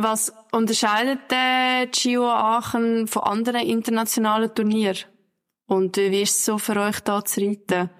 [0.00, 4.98] Was unterscheidet der Gio Aachen von anderen internationalen Turnieren?
[5.66, 7.90] Und wie ist es so für euch da zu reiten?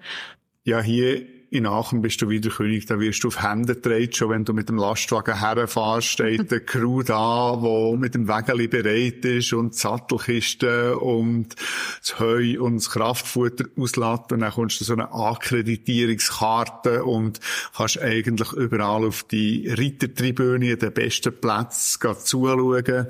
[0.63, 4.29] Ja, hier in Aachen bist du wieder König, da wirst du auf Hände gedreht, schon
[4.29, 9.25] wenn du mit dem Lastwagen herfährst, steht der Crew da, wo mit dem Wägeli bereit
[9.25, 11.55] ist und die Sattelkiste und
[12.01, 14.35] das Heu und das Kraftfutter ausladen.
[14.35, 17.39] Und dann kommst du so eine Akkreditierungskarte und
[17.75, 23.07] kannst eigentlich überall auf die Rittertribüne, den besten Platz, zuschauen.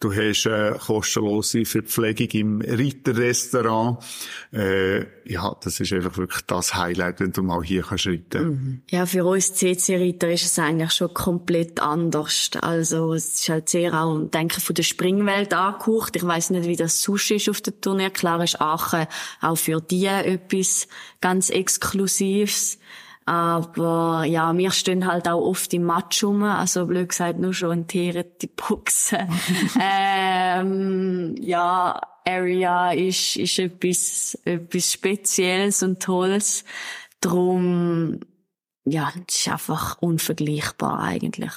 [0.00, 4.04] Du hast äh, kostenlose Verpflegung im Ritterrestaurant.
[4.52, 8.48] Äh, ja, das ist einfach wirklich das Highlight, wenn du mal hier kannst reiten.
[8.48, 8.82] Mhm.
[8.88, 12.50] Ja, für uns CC-Reiter ist es eigentlich schon komplett anders.
[12.62, 16.16] Also, es ist halt sehr auch, denke von der Springwelt angehaucht.
[16.16, 18.08] Ich weiss nicht, wie das sonst ist auf der Turnier.
[18.08, 19.06] Klar ist Aachen
[19.42, 20.88] auch für die etwas
[21.20, 22.78] ganz Exklusives.
[23.28, 27.84] Aber ja, wir stehen halt auch oft im Match rum, also blöd gesagt nur schon
[27.86, 29.28] in die Boxen.
[29.78, 36.64] ähm, ja, Area ist, ist etwas, etwas Spezielles und Tolles.
[37.20, 38.20] Drum,
[38.86, 41.52] ja, es ist einfach unvergleichbar eigentlich.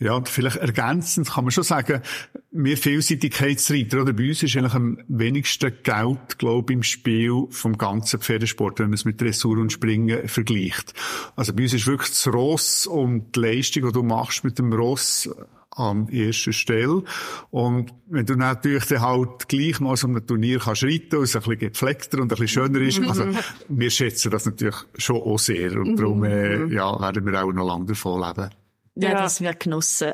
[0.00, 2.02] Ja, und vielleicht ergänzend kann man schon sagen,
[2.50, 7.78] wir Vielseitigkeitsreiter, oder bei uns ist eigentlich am wenigsten Geld, glaube ich, im Spiel vom
[7.78, 10.94] ganzen Pferdesport, wenn man es mit Dressur und Springen vergleicht.
[11.36, 14.72] Also bei uns ist wirklich das Ross und die Leistung, die du machst mit dem
[14.72, 15.30] Ross,
[15.76, 17.02] an erster Stelle.
[17.50, 21.36] Und wenn du natürlich dann halt gleich mal so einem Turnier kannst reiten, und es
[21.36, 23.26] ein bisschen gepflegter und ein bisschen schöner ist, also
[23.68, 25.72] wir schätzen das natürlich schon auch sehr.
[25.72, 28.50] Und darum, äh, ja, werden wir auch noch lange davon leben.
[28.96, 29.14] Ja, ja.
[29.22, 30.12] das wird genossen.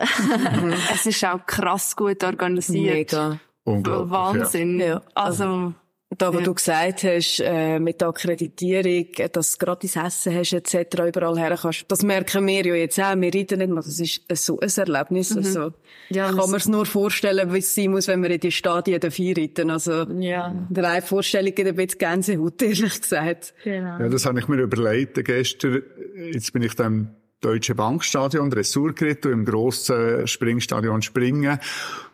[0.92, 3.12] es ist auch krass gut organisiert.
[3.12, 3.40] Mega.
[3.64, 4.80] Unglaublich, Wahnsinn.
[4.80, 5.02] Ja.
[5.14, 5.74] Also,
[6.18, 6.44] da, wo ja.
[6.44, 11.56] du gesagt hast, äh, mit der Akkreditierung, dass du gratis Essen hast, etc., überall her
[11.60, 13.14] kannst, das merken wir ja jetzt auch.
[13.16, 13.76] Wir reiten nicht mehr.
[13.76, 15.30] Das ist so ein Erlebnis.
[15.30, 15.36] Mhm.
[15.38, 15.72] Also,
[16.08, 18.98] ja, kann man es nur vorstellen, wie es sein muss, wenn wir in die Stadien
[18.98, 19.70] dafür reiten.
[19.70, 20.52] Also, ja.
[20.68, 23.54] drei Vorstellungen ein bisschen Gänsehaut, ehrlich gesagt.
[23.62, 24.00] Genau.
[24.00, 25.82] Ja, das habe ich mir überlegt gestern.
[26.32, 31.59] Jetzt bin ich dann Deutsche Bankstadion Dressur geritten, im grossen Springstadion springen.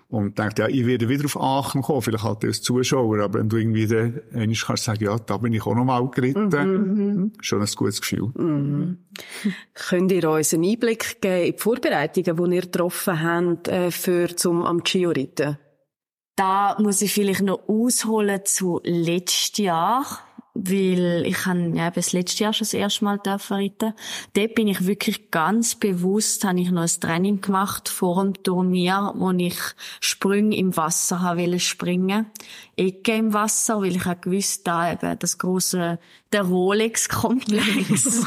[0.09, 3.49] Und denkt, ja, ich werde wieder auf Aachen kommen, vielleicht halt als Zuschauer, aber wenn
[3.49, 7.33] du irgendwie dann einmal kannst sagen, ja, da bin ich auch noch mal geritten, mhm.
[7.41, 8.31] schon ein gutes Gefühl.
[8.37, 8.99] Mhm.
[9.75, 14.29] Könnt ihr uns einen Einblick geben in die Vorbereitungen, die ihr getroffen habt, äh, für
[14.37, 15.59] zum am Giro ritten?
[16.37, 20.26] Da muss ich vielleicht noch ausholen zu letztes Jahr
[20.65, 23.93] weil ich han ja bis letztes Jahr schon das erste Mal reiten.
[24.35, 29.13] Dort bin ich wirklich ganz bewusst, habe ich noch ein Training gemacht vor dem Turnier,
[29.17, 29.59] wo ich
[30.01, 32.27] Sprünge im Wasser habe springen,
[32.77, 35.99] Ecke im Wasser, weil ich habe gewusst, da eben das große
[36.33, 38.27] der Rolex-Komplex.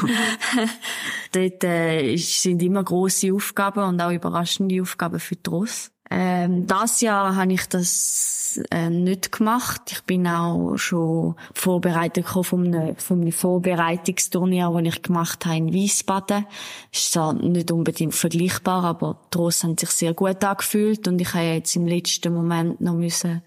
[1.32, 5.90] Dort äh, sind immer große Aufgaben und auch überraschende Aufgaben für die Ross.
[6.10, 9.82] Ähm, das Jahr habe ich das äh, nicht gemacht.
[9.92, 16.46] Ich bin auch schon vorbereitet vom, ne, vom Vorbereitungsturnier, das ich gemacht habe in Wiesbaden.
[16.92, 21.44] Ist zwar nicht unbedingt vergleichbar, aber Ross haben sich sehr gut angefühlt und ich habe
[21.44, 23.42] jetzt im letzten Moment noch müssen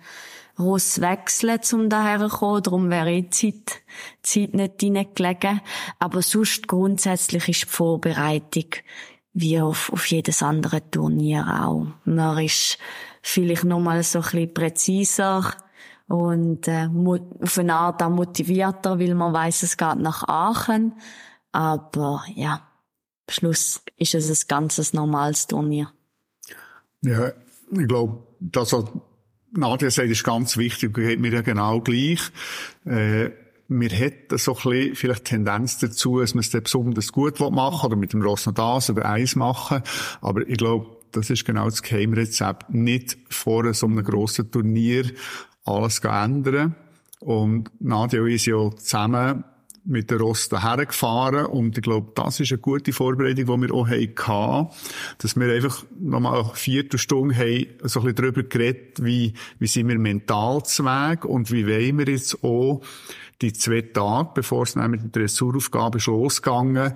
[0.57, 2.63] Ross wechseln, um daher zu kommen.
[2.63, 3.81] Darum wäre ich Zeit,
[4.21, 5.61] Zeit nicht reingelegen.
[5.99, 8.65] Aber sonst grundsätzlich ist die Vorbereitung
[9.33, 11.87] wie auf, auf jedes andere Turnier auch.
[12.05, 12.77] Man ist
[13.21, 15.53] vielleicht noch mal so ein bisschen präziser
[16.07, 16.87] und äh,
[17.41, 20.93] auf eine Art auch motivierter, weil man weiß, es geht nach Aachen.
[21.51, 25.91] Aber ja, am Schluss ist es ein ganzes normales Turnier.
[27.01, 27.31] Ja,
[27.71, 28.85] ich glaube, das, was
[29.51, 30.93] Nadja sagt, ist ganz wichtig.
[30.93, 32.31] Geht mir ja genau gleich.
[32.85, 33.31] Äh,
[33.67, 37.87] wir hätten so ein bisschen vielleicht Tendenz dazu, dass man es dann besonders gut machen
[37.87, 39.81] oder mit dem Ross noch das oder eins machen.
[40.21, 42.73] Aber ich glaube, das ist genau das Geheimrezept.
[42.73, 45.05] Nicht vor so einem grossen Turnier
[45.65, 46.75] alles ändern.
[47.19, 49.45] Und Nadja und ich sind ja zusammen
[49.85, 53.73] mit der Ross daher gefahren und ich glaube, das ist eine gute Vorbereitung, die wir
[53.73, 54.69] auch hatten,
[55.17, 59.89] dass wir einfach nochmal eine Viertelstunde haben so ein bisschen darüber geredet, wie, wie sind
[59.89, 62.81] wir mental zu Weg und wie wollen wir jetzt auch
[63.43, 66.93] die zwei Tage, bevor es mit der Dressuraufgabe ist losgegangen,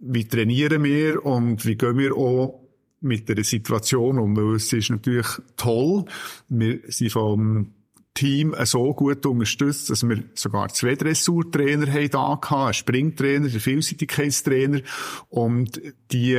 [0.00, 2.60] wie trainieren wir und wie gehen wir auch
[3.00, 6.04] mit der Situation um, es ist natürlich toll.
[6.48, 7.72] Wir sind vom
[8.14, 13.60] Team so gut unterstützt, dass wir sogar zwei Dressurtrainer haben da gehabt, einen Springtrainer, einen
[13.60, 14.80] Vielseitigkeitstrainer
[15.28, 15.80] und
[16.10, 16.36] die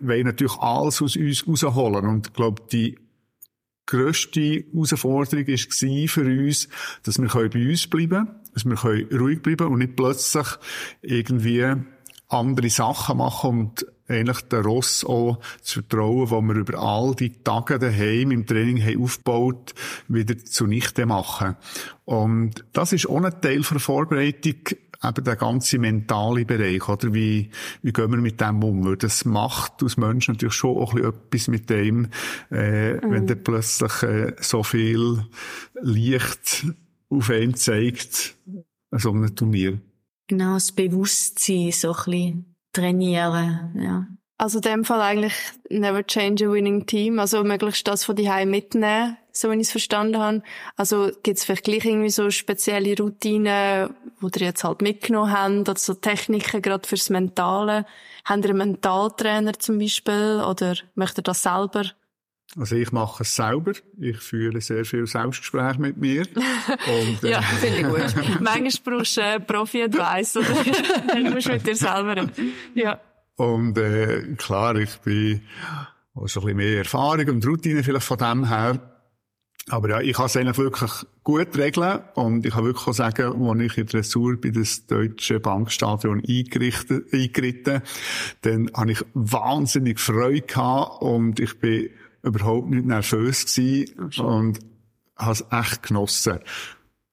[0.00, 2.06] wollen natürlich alles aus uns rausholen.
[2.06, 2.98] Und ich glaube, die
[3.86, 6.68] grösste Herausforderung war für uns,
[7.02, 10.46] dass wir bei uns bleiben können, dass wir ruhig bleiben können und nicht plötzlich
[11.00, 11.74] irgendwie
[12.28, 17.42] andere Sachen machen und eigentlich den Ross auch zu vertrauen, wo wir über all die
[17.42, 19.74] Tage daheim im Training haben aufgebaut,
[20.08, 21.56] wieder zunichte machen.
[22.04, 24.56] Und das ist auch ein Teil der Vorbereitung,
[25.04, 27.12] eben der ganze mentale Bereich, oder?
[27.12, 27.50] Wie,
[27.82, 28.84] wie gehen wir mit dem um?
[28.84, 32.08] Weil das macht aus Menschen natürlich schon auch etwas mit dem,
[32.50, 33.10] äh, mhm.
[33.10, 35.24] wenn der plötzlich äh, so viel
[35.80, 36.66] Licht
[37.12, 38.34] auf einen zeigt,
[38.90, 39.80] an so einem Turnier.
[40.28, 44.06] Genau, das Bewusstsein so ein bisschen trainieren, ja.
[44.38, 45.34] Also in dem Fall eigentlich
[45.70, 47.20] never change a winning team.
[47.20, 50.42] Also möglichst das von die mitnehmen, so wie ich es verstanden habe.
[50.76, 55.68] Also gibt es vielleicht gleich irgendwie so spezielle Routinen, die ihr jetzt halt mitgenommen habt,
[55.68, 57.86] oder so Techniken gerade fürs Mentale.
[58.24, 61.84] Habt ihr einen Mentaltrainer zum Beispiel oder möchtet ihr das selber?
[62.58, 63.72] Also ich mache es selber.
[63.98, 66.26] Ich führe sehr viel Selbstgespräch mit mir.
[66.26, 68.40] Und, äh, ja, finde ich gut.
[68.40, 70.48] Manchmal brauchst du äh, Profi-Advice oder
[71.08, 72.26] dann musst du mit dir selber.
[72.74, 73.00] Ja.
[73.36, 75.40] Und äh, klar, ich bin
[76.14, 78.78] also ein bisschen mehr Erfahrung und Routine vielleicht von dem her.
[79.68, 80.90] Aber ja, ich kann es eigentlich wirklich
[81.22, 84.86] gut regeln und ich kann wirklich auch sagen, als ich in der Dressur bei das
[84.86, 87.82] deutsche Bankstadion eingerichtet, eingeritten,
[88.42, 91.90] dann habe ich wahnsinnig Freude gehabt und ich bin
[92.22, 94.60] überhaupt nicht nervös gewesen und
[95.16, 96.38] habe es echt genossen.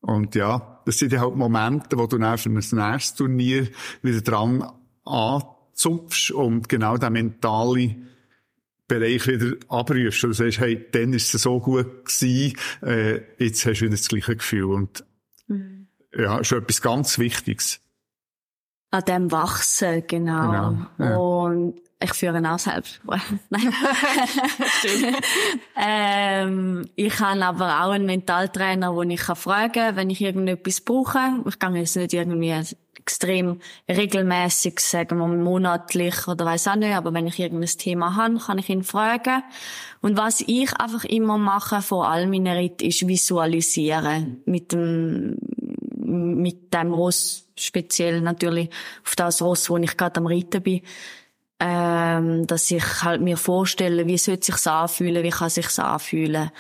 [0.02, 3.68] Und ja, das sind ja halt Momente, wo du dann für ein nächstes Turnier
[4.02, 4.72] wieder dran
[5.06, 8.08] anzupfst und genau den mentalen
[8.88, 10.24] Bereich wieder abrufst.
[10.24, 14.08] Du sagst, hey, dann ist es so gut gewesen, äh, jetzt hast du wieder das
[14.08, 14.66] gleiche Gefühl.
[14.66, 15.06] Und
[15.48, 15.88] mhm.
[16.18, 17.82] ja, ist etwas ganz Wichtiges.
[18.92, 20.52] An dem Wachsen, genau.
[20.52, 21.18] genau ja.
[21.18, 23.02] Und ich führe auch selbst.
[23.50, 23.74] Nein.
[25.76, 31.44] ähm, ich habe aber auch einen Mentaltrainer, wo ich fragen kann, wenn ich irgendetwas brauche.
[31.46, 32.54] Ich kann jetzt nicht irgendwie
[32.96, 33.60] extrem
[33.90, 38.60] regelmäßig, sagen wir monatlich oder weiß auch nicht, aber wenn ich irgendein Thema habe, kann
[38.60, 39.44] ich ihn fragen.
[40.02, 44.42] Und was ich einfach immer mache, vor allem in Ritt, ist visualisieren.
[44.46, 45.38] Mit dem,
[45.98, 48.70] mit dem Ross, speziell natürlich
[49.04, 50.82] auf das Ross, wo ich gerade am Reiten bin
[51.60, 56.52] ähm, dass ich halt mir vorstelle, wie sollte sich's anfühlen, wie kann sich's anfühlen.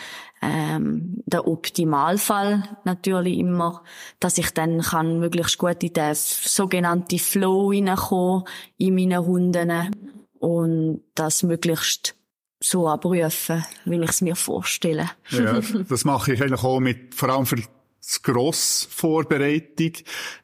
[0.42, 3.84] Ähm, der Optimalfall natürlich immer,
[4.20, 8.44] dass ich dann kann möglichst gut in den sogenannten Flow hineinkommen
[8.78, 9.92] in meinen Runden
[10.40, 12.16] und das möglichst
[12.62, 15.10] so abrufen, wie ich es mir vorstelle.
[15.30, 15.60] Ja,
[15.90, 19.94] das mache ich eigentlich auch mit, vor allem für das Grossvorbereitung.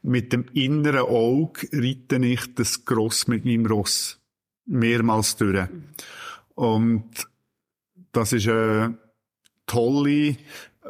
[0.02, 4.20] Mit dem inneren Auge reite ich das Gross mit meinem Ross
[4.66, 5.68] mehrmals durch.
[6.56, 7.10] Und
[8.12, 8.98] das ist eine
[9.68, 10.38] tolle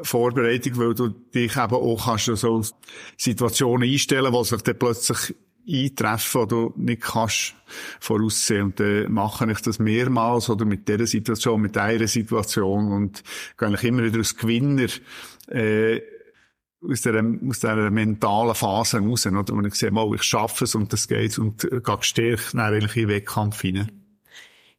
[0.01, 2.61] Vorbereitung, weil du dich eben auch kannst so
[3.17, 5.35] Situationen einstellen, wo sich dann plötzlich
[5.67, 7.55] eintreffen, die du nicht kannst
[7.99, 8.63] voraussehen.
[8.63, 13.23] Und dann mache ich das mehrmals oder mit dieser Situation, mit einer Situation und
[13.57, 14.87] gehe eigentlich immer wieder als Gewinner,
[15.47, 16.01] äh,
[16.89, 19.53] aus dieser, aus dieser mentalen Phase raus, oder?
[19.53, 23.07] Und ich sehe, mal, ich schaffe es und das geht und gehe gestärkt eigentlich in
[23.07, 23.91] den Wettkampf hinein.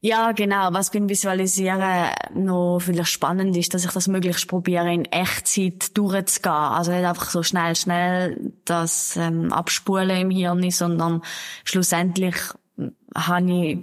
[0.00, 0.72] Ja, genau.
[0.72, 6.52] Was beim Visualisieren noch vielleicht spannend ist, dass ich das möglichst probiere, in Echtzeit durchzugehen.
[6.52, 11.22] Also nicht einfach so schnell, schnell das ähm, abspulen im Hirn, sondern
[11.64, 12.36] schlussendlich
[13.16, 13.78] habe ich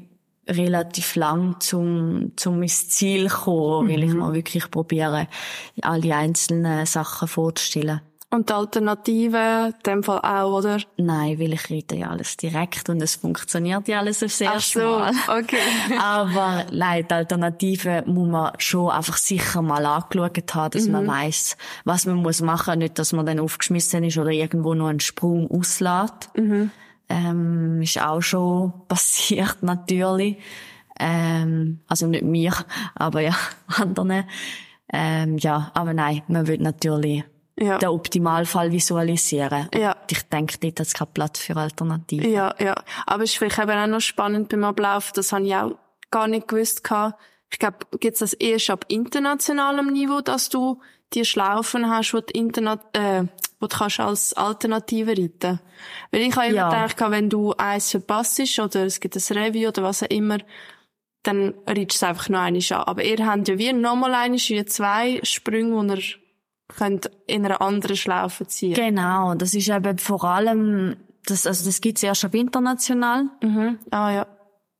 [0.48, 3.92] relativ lang zum, zum ins Ziel kommen, mhm.
[3.92, 5.28] weil ich mal wirklich probiere,
[5.82, 8.02] alle einzelnen Sachen vorzustellen.
[8.34, 10.80] Und die Alternative, in dem Fall auch, oder?
[10.98, 15.14] Nein, weil ich rede ja alles direkt und es funktioniert ja alles aufs erste Ach
[15.14, 15.58] so, okay.
[16.02, 20.94] Aber nein, die Alternative muss man schon einfach sicher mal angeschaut haben, dass mhm.
[20.94, 24.88] man weiß, was man muss machen, nicht, dass man dann aufgeschmissen ist oder irgendwo noch
[24.88, 26.32] einen Sprung auslässt.
[26.36, 26.72] Mhm.
[27.10, 30.38] Ähm, ist auch schon passiert, natürlich.
[31.00, 32.54] Ähm, also nicht mir,
[32.96, 33.36] aber ja,
[33.68, 34.24] anderen.
[34.92, 37.24] Ähm, ja, aber nein, man will natürlich
[37.58, 37.78] ja.
[37.78, 39.70] den Optimalfall visualisieren.
[39.74, 39.96] Ja.
[40.10, 42.32] ich denke, dort hat es keinen Platz für Alternativen.
[42.32, 42.76] Ja, ja.
[43.06, 45.76] Aber es ist vielleicht eben auch noch spannend beim Ablauf, das habe ich auch
[46.12, 46.82] gar nicht gewusst.
[47.50, 50.82] Ich glaube, gibt es das erst ab internationalem Niveau, dass du
[51.14, 53.26] die Schlaufen hast, wo du, Interna äh,
[53.60, 55.60] wo du kannst als Alternative reiten
[56.12, 56.70] Weil ich habe immer ja.
[56.70, 60.40] gedacht, wenn du eins verpasst oder es gibt ein Review oder was auch immer,
[61.22, 62.84] dann reitest du es einfach noch einmal an.
[62.88, 66.02] Aber ihr habt ja wie nochmal einmal wie zwei Sprünge, wo ihr
[66.78, 68.74] könnt in einer anderen Schlaufe ziehen.
[68.74, 73.26] Genau, das ist eben vor allem, das, also das gibt's erst ab international.
[73.42, 73.80] Mhm.
[73.92, 74.28] Ah, ja.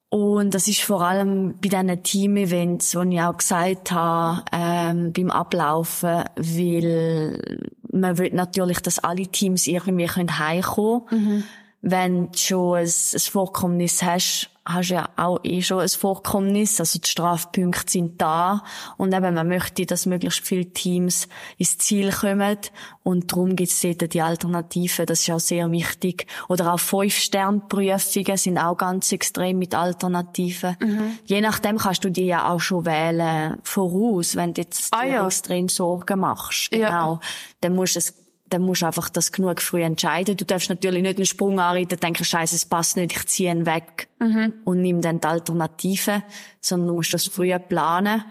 [0.10, 5.32] Und das ist vor allem bei diesen Team-Events, wo ich auch gesagt habe, ähm, beim
[5.32, 11.26] Ablaufen, weil man will natürlich, dass alle Teams irgendwie heimkommen können.
[11.26, 11.44] Mhm.
[11.82, 17.00] Wenn du schon ein, ein Vorkommnis hast, hast ja auch eh schon ein Vorkommnis, also
[17.00, 18.64] die Strafpunkte sind da
[18.98, 22.58] und eben man möchte, dass möglichst viele Teams ins Ziel kommen
[23.04, 26.28] und darum gibt es dort die Alternativen, das ist auch sehr wichtig.
[26.48, 30.78] Oder auch Fünf-Stern-Prüfungen sind auch ganz extrem mit Alternativen.
[30.80, 31.18] Mhm.
[31.26, 35.26] Je nachdem kannst du die ja auch schon wählen voraus, wenn du jetzt ah, ja.
[35.26, 36.72] extrem Sorgen machst.
[36.72, 36.86] Genau.
[36.86, 37.20] Ja.
[37.60, 38.23] Dann musst du es
[38.54, 40.38] dann musst du einfach das genug früh entscheiden.
[40.38, 43.66] Du darfst natürlich nicht einen Sprung anreiten, denken, scheiße, es passt nicht, ich ziehe ihn
[43.66, 44.54] weg mhm.
[44.64, 46.24] und nimm dann die Alternative,
[46.62, 48.24] sondern du musst das früher planen.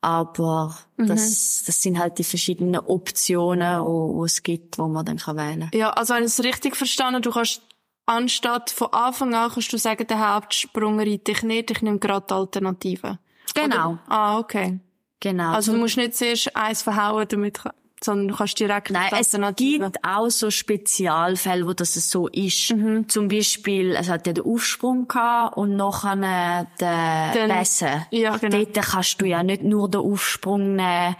[0.00, 1.08] Aber mhm.
[1.08, 5.60] das, das sind halt die verschiedenen Optionen, die es gibt, wo man dann kann wählen
[5.60, 5.78] kann.
[5.78, 7.60] Ja, also wenn ich es richtig verstanden du kannst
[8.06, 12.26] anstatt von Anfang an kannst du sagen, der Hauptsprung reite ich nicht, ich nehme gerade
[12.28, 13.18] die Alternative.
[13.54, 13.90] Genau.
[13.90, 14.02] Oder?
[14.08, 14.80] Ah, okay.
[15.20, 15.52] Genau.
[15.52, 17.60] Also du musst nicht zuerst eins verhauen, damit
[18.02, 22.74] sondern du kannst direkt Nein, es gibt auch so Spezialfälle, wo das so ist.
[22.74, 23.08] Mhm.
[23.08, 28.06] Zum Beispiel, es hat ja den Aufsprung gehabt und nachher den, den Bässe.
[28.10, 28.58] Ja, genau.
[28.58, 31.16] Dort kannst du ja nicht nur den Aufsprung nehmen,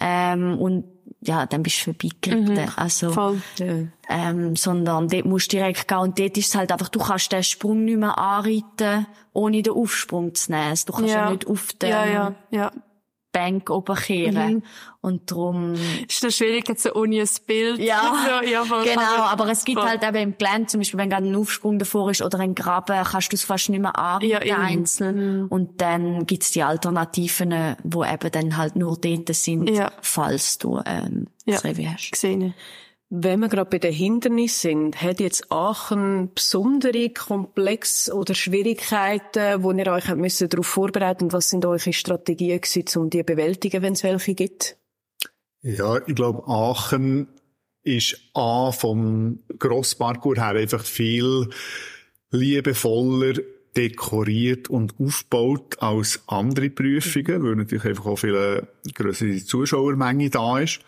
[0.00, 0.84] ähm, und
[1.22, 2.54] ja, dann bist du vorbeigeritten.
[2.54, 2.72] Mhm.
[2.76, 3.40] Also, Voll.
[4.08, 5.98] Ähm, sondern dort musst du direkt gehen.
[5.98, 9.72] Und dort ist es halt einfach, du kannst den Sprung nicht mehr anreiten, ohne den
[9.72, 10.70] Aufsprung zu nehmen.
[10.70, 12.72] Also, du kannst ja, ja nicht auf den, ja, ja, ja.
[13.36, 14.54] Bank oberkehren.
[14.54, 14.62] Mhm.
[15.02, 15.74] Und darum...
[16.08, 17.78] Ist das schwierig, jetzt so ohne ein Bild?
[17.78, 19.24] Ja, so, ja genau.
[19.24, 22.22] Aber es gibt halt eben im Gelände, zum Beispiel, wenn gerade ein Aufsprung davor ist
[22.22, 25.42] oder ein Graben, kannst du es fast nicht mehr an, ja, einzeln.
[25.42, 25.46] Mhm.
[25.48, 29.92] Und dann gibt's die Alternativen, wo eben dann halt nur dort sind, ja.
[30.00, 31.54] falls du ähm, ja.
[31.54, 32.10] das Revier hast.
[32.10, 32.54] Gesehen.
[33.08, 39.70] Wenn wir gerade bei den Hindernissen sind, hat jetzt Aachen besondere Komplex oder Schwierigkeiten, wo
[39.70, 43.82] ihr euch müssen darauf vorbereiten und was sind eure Strategien gewesen, um die zu bewältigen,
[43.82, 44.76] wenn es welche gibt?
[45.62, 47.28] Ja, ich glaube, Aachen
[47.84, 51.48] ist A vom Grossparcours her einfach viel
[52.30, 53.34] liebevoller
[53.76, 60.80] dekoriert und aufgebaut als andere Prüfungen, weil natürlich einfach auch viel größere Zuschauermenge da ist.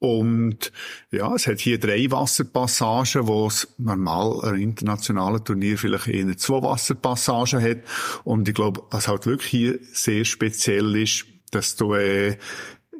[0.00, 0.70] Und
[1.10, 6.62] ja, es hat hier drei Wasserpassagen, wo es normal ein internationalen Turnier vielleicht eher zwei
[6.62, 7.78] Wasserpassagen hat.
[8.22, 12.36] Und ich glaube, was halt wirklich hier sehr speziell ist, dass du äh,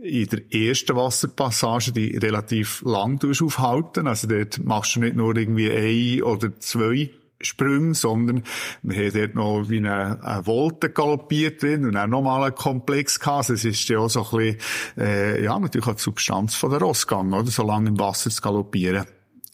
[0.03, 4.07] in der ersten Wasserpassage die relativ lang aufhalten.
[4.07, 7.11] Also dort machst du nicht nur irgendwie ein oder zwei
[7.41, 8.43] Sprünge, sondern
[8.82, 13.20] wir haben dort noch wie eine, eine Volte galoppiert drin und auch nochmal einen Komplex
[13.20, 13.51] gehabt.
[13.51, 14.59] Es ist ja auch so ein bisschen,
[14.99, 17.51] äh, ja, natürlich auch die Substanz von der Ross gegangen, oder?
[17.51, 19.07] So lange im Wasser zu galoppieren.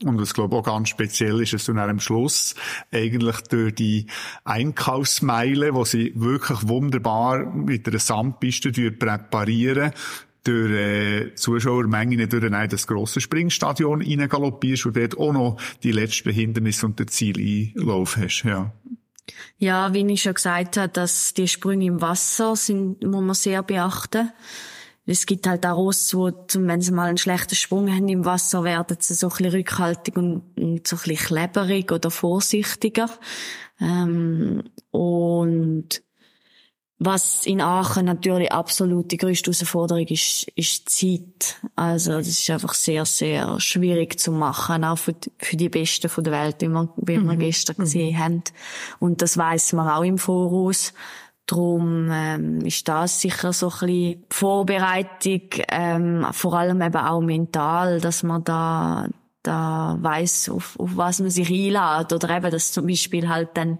[0.02, 2.54] Und was, glaube ich, auch ganz speziell ist, dass du dann am Schluss
[2.90, 4.06] eigentlich durch die
[4.44, 9.92] Einkaufsmeile, wo sie wirklich wunderbar mit einer Sandpiste präparieren,
[10.44, 16.30] durch äh, Zuschauermengen durch ein das grosse Springstadion reingaloppierst und dort auch noch die letzten
[16.30, 18.72] Hindernisse und den Zieleinlauf hast, ja.
[19.58, 23.62] Ja, wie ich schon gesagt habe, dass die Sprünge im Wasser sind, muss man sehr
[23.62, 24.30] beachten.
[25.06, 28.64] Es gibt halt auch Ross, wo, wenn sie mal einen schlechten Sprung haben im Wasser,
[28.64, 33.10] werden sie so ein bisschen rückhaltig und, und so ein bisschen kleberig oder vorsichtiger.
[33.80, 36.02] Ähm, und
[37.04, 41.56] was in Aachen natürlich absolut die größte Herausforderung ist, ist die Zeit.
[41.76, 46.08] Also, das ist einfach sehr, sehr schwierig zu machen, auch für, die, für die Besten
[46.08, 47.38] von der Welt, wie wir, wie wir mhm.
[47.38, 48.18] gestern gesehen mhm.
[48.18, 48.42] haben.
[48.98, 50.92] Und das weiß man auch im Voraus.
[51.46, 58.00] Darum ähm, ist das sicher so ein bisschen Vorbereitung, ähm, vor allem eben auch mental,
[58.00, 59.08] dass man da
[59.44, 62.12] da weiß, auf, auf was man sich einlädt.
[62.12, 63.78] Oder eben, dass zum Beispiel halt dann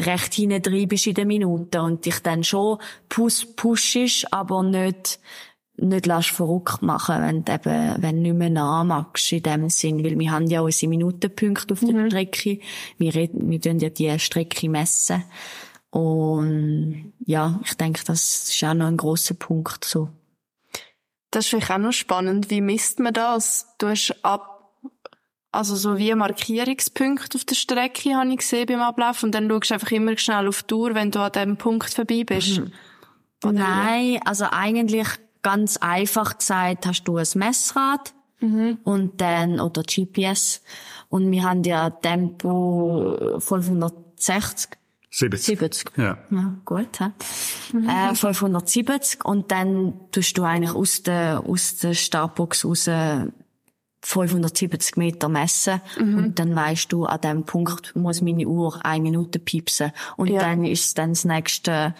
[0.00, 2.78] recht hinentreibst in den Minuten und dich dann schon
[3.08, 5.20] push, pushst, aber nicht,
[5.76, 10.04] nicht lässt verrückt machen, wenn du eben, wenn du nicht mehr nachmachst in dem Sinn,
[10.04, 11.94] weil wir haben ja unsere Minutenpunkte auf mhm.
[11.94, 12.60] der Strecke.
[12.98, 15.24] Wir reden, wir tun ja die Strecke messen.
[15.90, 20.08] Und, ja, ich denke, das ist auch noch ein grosser Punkt, so.
[21.30, 22.50] Das ist vielleicht auch noch spannend.
[22.50, 23.74] Wie misst man das?
[23.78, 24.51] Du hast ab
[25.52, 29.70] also so wie Markierungspunkt auf der Strecke habe ich gesehen beim Ablauf und dann schaust
[29.70, 32.60] du einfach immer schnell auf die Tour, wenn du an diesem Punkt vorbei bist.
[32.60, 32.72] Mhm.
[33.52, 35.08] Nein, also eigentlich
[35.42, 38.78] ganz einfach gesagt hast du ein Messrad mhm.
[38.84, 40.62] und dann oder GPS
[41.08, 44.70] und wir haben ja Tempo 560
[45.14, 45.58] 70.
[45.58, 45.92] 70.
[45.98, 46.16] Ja.
[46.30, 47.10] ja gut, hä?
[47.74, 47.88] Mhm.
[47.88, 52.88] Äh, 570 und dann tust du eigentlich aus der, aus der Startbox raus
[54.02, 56.18] 570 Meter messen mhm.
[56.18, 60.40] und dann weißt du, an dem Punkt muss meine Uhr eine Minute piepsen und ja.
[60.40, 61.94] dann ist dann das nächste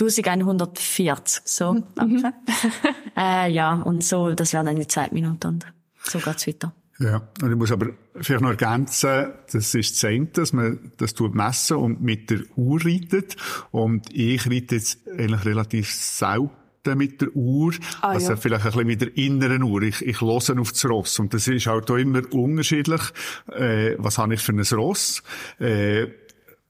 [0.00, 1.72] 1140, so.
[1.72, 1.84] Mhm.
[1.96, 2.32] Okay.
[3.16, 5.66] äh, ja, und so, das wären dann die zwei Minuten und
[6.04, 6.72] so geht's weiter.
[7.00, 7.90] Ja, und ich muss aber
[8.20, 12.40] vielleicht noch ergänzen, das ist das eine, dass man das tut messen und mit der
[12.56, 13.36] Uhr reitet.
[13.70, 16.50] Und ich reite jetzt eigentlich relativ selten
[16.94, 17.72] mit der Uhr.
[18.00, 18.36] Ah, also ja.
[18.36, 19.82] vielleicht ein bisschen mit der inneren Uhr.
[19.82, 21.18] Ich, ich höre auf das Ross.
[21.18, 23.02] Und das ist halt auch immer unterschiedlich.
[23.52, 25.22] Äh, was habe ich für ein Ross?
[25.58, 26.06] Äh,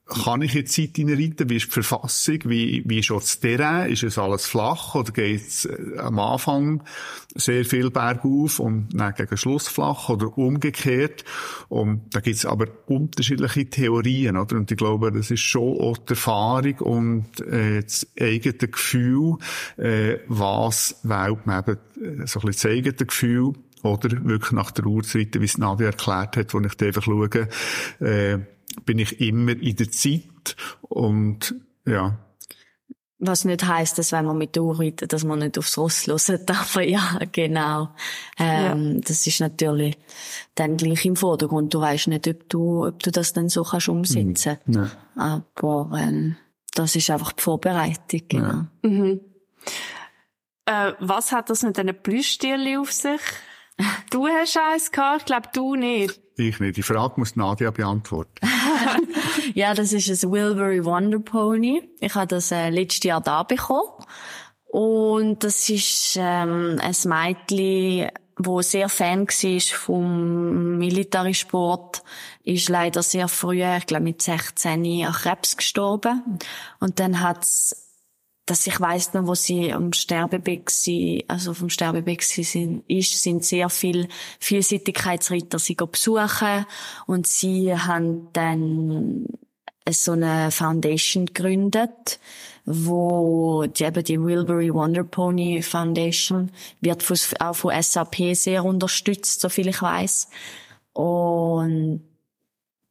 [0.09, 1.51] kann ich jetzt Zeit reinreiten?
[1.51, 2.39] Wie ist die Verfassung?
[2.45, 3.91] Wie, wie ist auch das Terrain?
[3.93, 6.83] Ist es alles flach oder geht es äh, am Anfang
[7.35, 11.25] sehr viel bergauf und dann gegen Schluss flach oder umgekehrt?
[11.69, 14.57] Und da gibt es aber unterschiedliche Theorien, oder?
[14.57, 19.37] Und ich glaube, das ist schon auch die Erfahrung und äh, das eigene Gefühl,
[19.77, 23.53] äh, was wählt man eben äh, so ein bisschen das eigene Gefühl
[23.83, 27.03] oder wirklich nach der Uhr zu reiten, wie es Nadia erklärt hat, wo ich einfach
[27.03, 27.49] schaue,
[28.01, 28.39] äh,
[28.85, 31.55] bin ich immer in der Zeit und
[31.87, 32.19] ja.
[33.21, 36.07] Was nicht heisst, dass wenn man mit der Uhr reitet, dass man nicht aufs Ross
[36.07, 37.89] hört, aber ja, genau.
[38.39, 39.01] Ähm, ja.
[39.01, 39.99] Das ist natürlich
[40.55, 41.75] dann gleich im Vordergrund.
[41.75, 44.59] Du weißt nicht, ob du, ob du das dann so kannst umsetzen.
[44.67, 44.91] Mhm.
[45.17, 46.37] Aber ähm,
[46.75, 48.47] das ist einfach die Vorbereitung, genau.
[48.47, 48.67] Ja.
[48.83, 49.21] Mhm.
[50.67, 53.21] Äh, was hat das mit diesen Plüschtierchen auf sich?
[54.11, 56.21] Du hast eins gehabt, ich glaube, du nicht.
[56.39, 56.77] Ich nicht.
[56.77, 58.47] Die Frage muss Nadia beantworten.
[59.55, 61.83] ja, das ist ein Wilbury Wonder Pony.
[62.01, 64.05] Ich habe das äh, letztes Jahr da bekommen.
[64.67, 72.05] Und das ist ähm, ein Mädchen, wo sehr Fan war vom Militärsport,
[72.45, 76.39] ist leider sehr früh, ich glaube mit 16, an Krebs gestorben.
[76.79, 77.88] Und dann hat's
[78.49, 83.23] dass ich weiss noch, wo sie am Sterbebett sie, also vom Sterbebett sie sind, ist,
[83.23, 84.09] sind sehr viel
[84.41, 86.65] Vielseitigkeitsritter sie besuchen
[87.07, 89.27] und sie haben dann
[89.91, 92.19] so eine Foundation gegründet,
[92.65, 97.05] wo die, eben die Wilbury Wonder Pony Foundation wird
[97.41, 100.29] auch von SAP sehr unterstützt, so viel ich weiß.
[100.93, 102.08] Und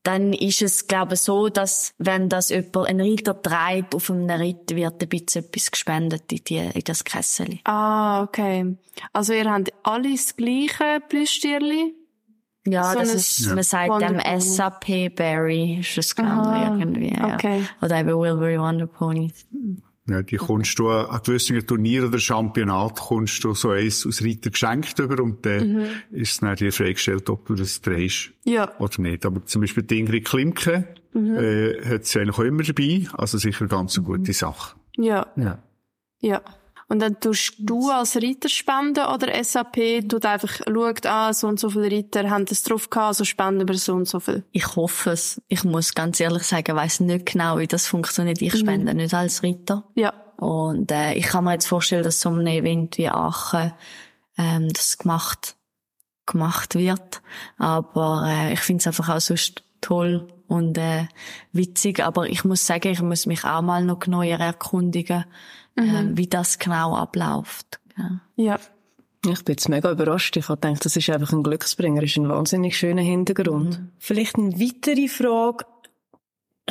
[0.08, 4.30] dann ist es, glaube ich, so, dass, wenn das jemand, ein Reiter treibt, auf einem
[4.30, 7.60] Ritt wird ein bisschen etwas gespendet in, die, in das Kessel.
[7.66, 8.78] Ah, okay.
[9.12, 11.94] Also ihr habt alle das gleiche Plüschtierli?
[12.66, 14.42] Ja, So das ist, man sagt dem Wonder Pony.
[14.42, 17.34] SAP Berry, ist das, glaube ich, irgendwie, ja.
[17.34, 17.66] okay.
[17.82, 19.34] Oder eben Wilbury Wonder Pony.
[20.10, 24.50] Ja, die kommst du an gewissen Turnier oder Championat kommst du so eins aus Reiter
[24.52, 28.72] geschenkt über und dann ist es dann dir freigestellt, ob du das drehst Ja.
[28.80, 29.26] oder nicht.
[29.26, 33.68] Aber zum Beispiel die Ingrid Klimke äh, hat sie eigentlich auch immer dabei, also sicher
[33.68, 34.78] ganz eine gute Sache.
[34.98, 35.28] Ja.
[35.36, 35.62] Ja.
[36.22, 36.42] Ja.
[36.90, 41.60] Und dann tust du als Reiter spenden oder SAP tut einfach, schaut an, so und
[41.60, 44.44] so viele Reiter haben das drauf gehabt, also spenden wir so und so viel.
[44.54, 45.42] Ich hoffe es.
[45.50, 48.42] Ich muss ganz ehrlich sagen, weiss nicht genau, wie das funktioniert.
[48.42, 49.84] Ich spende nicht als Ritter.
[49.96, 50.14] Ja.
[50.38, 53.74] Und äh, ich kann mir jetzt vorstellen, dass so einem Event wie Aachen
[54.38, 55.58] ähm, das gemacht
[56.28, 57.22] gemacht wird.
[57.58, 61.08] Aber äh, ich finde es einfach auch sonst toll und äh,
[61.54, 62.04] witzig.
[62.04, 65.26] Aber ich muss sagen, ich muss mich auch mal noch genauer erkundigen,
[65.78, 67.80] äh, wie das genau abläuft.
[67.98, 68.22] Ja.
[68.36, 68.60] Ja.
[69.26, 70.38] Ich bin jetzt mega überrascht.
[70.38, 73.82] Ich habe gedacht, das ist einfach ein Glücksbringer, ist ein wahnsinnig schöner Hintergrund.
[73.98, 75.66] Vielleicht eine weitere Frage.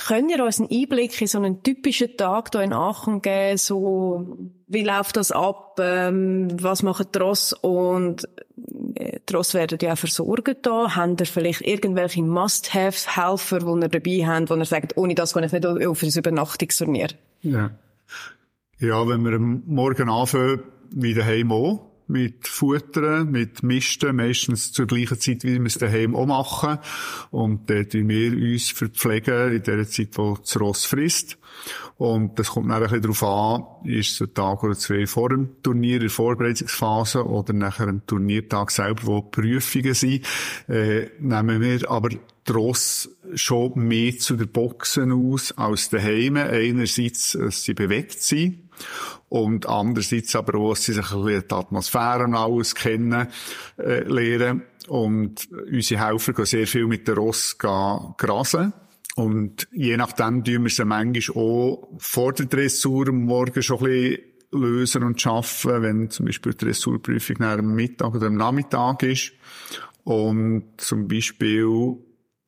[0.06, 3.56] Könnt ihr uns einen Einblick in so einen typischen Tag hier in Aachen geben?
[3.56, 4.36] So,
[4.66, 5.78] wie läuft das ab?
[5.80, 7.54] Ähm, was machen die Ross?
[7.54, 8.28] Und
[8.94, 10.94] äh, die Ross werden ja auch versorgt da.
[10.94, 15.44] Habt ihr vielleicht irgendwelche Must-Have-Helfer, die ihr dabei habt, wo ihr sagt, ohne das kann
[15.44, 17.08] ich nicht auf ein Übernachtungsturnier?
[17.40, 17.70] Ja.
[18.78, 20.60] Ja, wenn wir am Morgen anfangen,
[20.90, 26.14] wie daheim auch, mit Futtern, mit Misten, meistens zur gleichen Zeit, wie wir es daheim
[26.14, 26.78] auch machen.
[27.30, 31.38] Und dann tun wir uns verpflegen in der Zeit, wo das Ross frisst.
[31.96, 35.30] Und das kommt dann ein bisschen darauf an, ist es ein Tag oder zwei vor
[35.30, 40.26] dem Turnier in der Vorbereitungsphase oder nachher ein Turniertag selber, wo Prüfungen sind,
[40.68, 42.20] äh, nehmen wir aber die
[42.52, 46.36] Ross schon mehr zu der Boxen aus als daheim.
[46.36, 48.65] Einerseits, dass sie bewegt sind.
[49.28, 53.28] Und andererseits aber dass sie sich ein bisschen die Atmosphäre alles kennen,
[53.78, 54.62] äh, lernen.
[54.88, 58.72] Und unsere Helfer gehen sehr viel mit der Ross grasen.
[59.16, 63.84] Und je nachdem tun wir sie manchmal auch vor der Dressur am Morgen schon ein
[63.84, 64.18] bisschen
[64.52, 69.32] lösen und schaffen, wenn zum Beispiel die Dressurprüfung nach am Mittag oder am Nachmittag ist.
[70.04, 71.96] Und zum Beispiel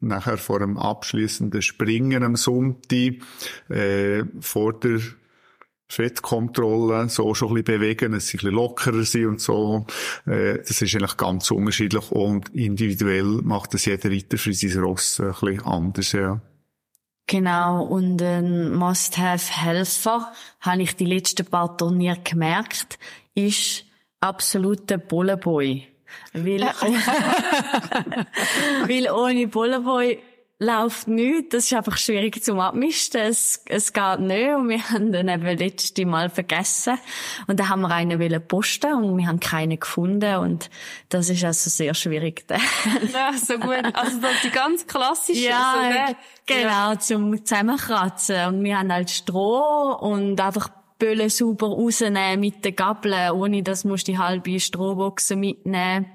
[0.01, 3.15] nachher vor dem abschließenden Springen am Sonntag,
[3.69, 5.01] äh, vor der
[5.91, 9.87] Fettkontrolle, so schon ein bisschen bewegen, dass sie ein bisschen lockerer sind und so.
[10.27, 15.21] Äh, das ist eigentlich ganz unterschiedlich und individuell macht das jeder Reiter für sein Ross
[15.21, 16.41] ein bisschen anders, ja.
[17.27, 22.99] Genau, und ein Must-Have-Helfer, habe ich die letzten paar Turniere gemerkt,
[23.35, 23.85] ist
[24.21, 25.87] absoluter Bullenboy.
[26.33, 26.61] Weil,
[28.87, 30.19] weil ohne Bullenboy
[30.59, 31.51] läuft nichts.
[31.51, 33.21] Das ist einfach schwierig zum Abmischen.
[33.21, 34.55] Es, es geht nicht.
[34.55, 36.99] Und wir haben den eben letzte Mal vergessen.
[37.47, 40.37] Und dann haben wir einen wollen posten und wir haben keinen gefunden.
[40.37, 40.71] Und
[41.09, 42.45] das ist also sehr schwierig.
[43.13, 43.85] Ja, so gut.
[43.95, 45.49] Also das die ganz klassische.
[45.49, 46.17] Ja, so, ne?
[46.47, 48.47] genau, zum Zusammenkratzen.
[48.47, 53.85] Und wir haben halt Stroh und einfach Böllen sauber rausnehmen mit den Gabeln, ohne dass
[53.85, 56.07] musst die halbe Strohboxen mitnehmen.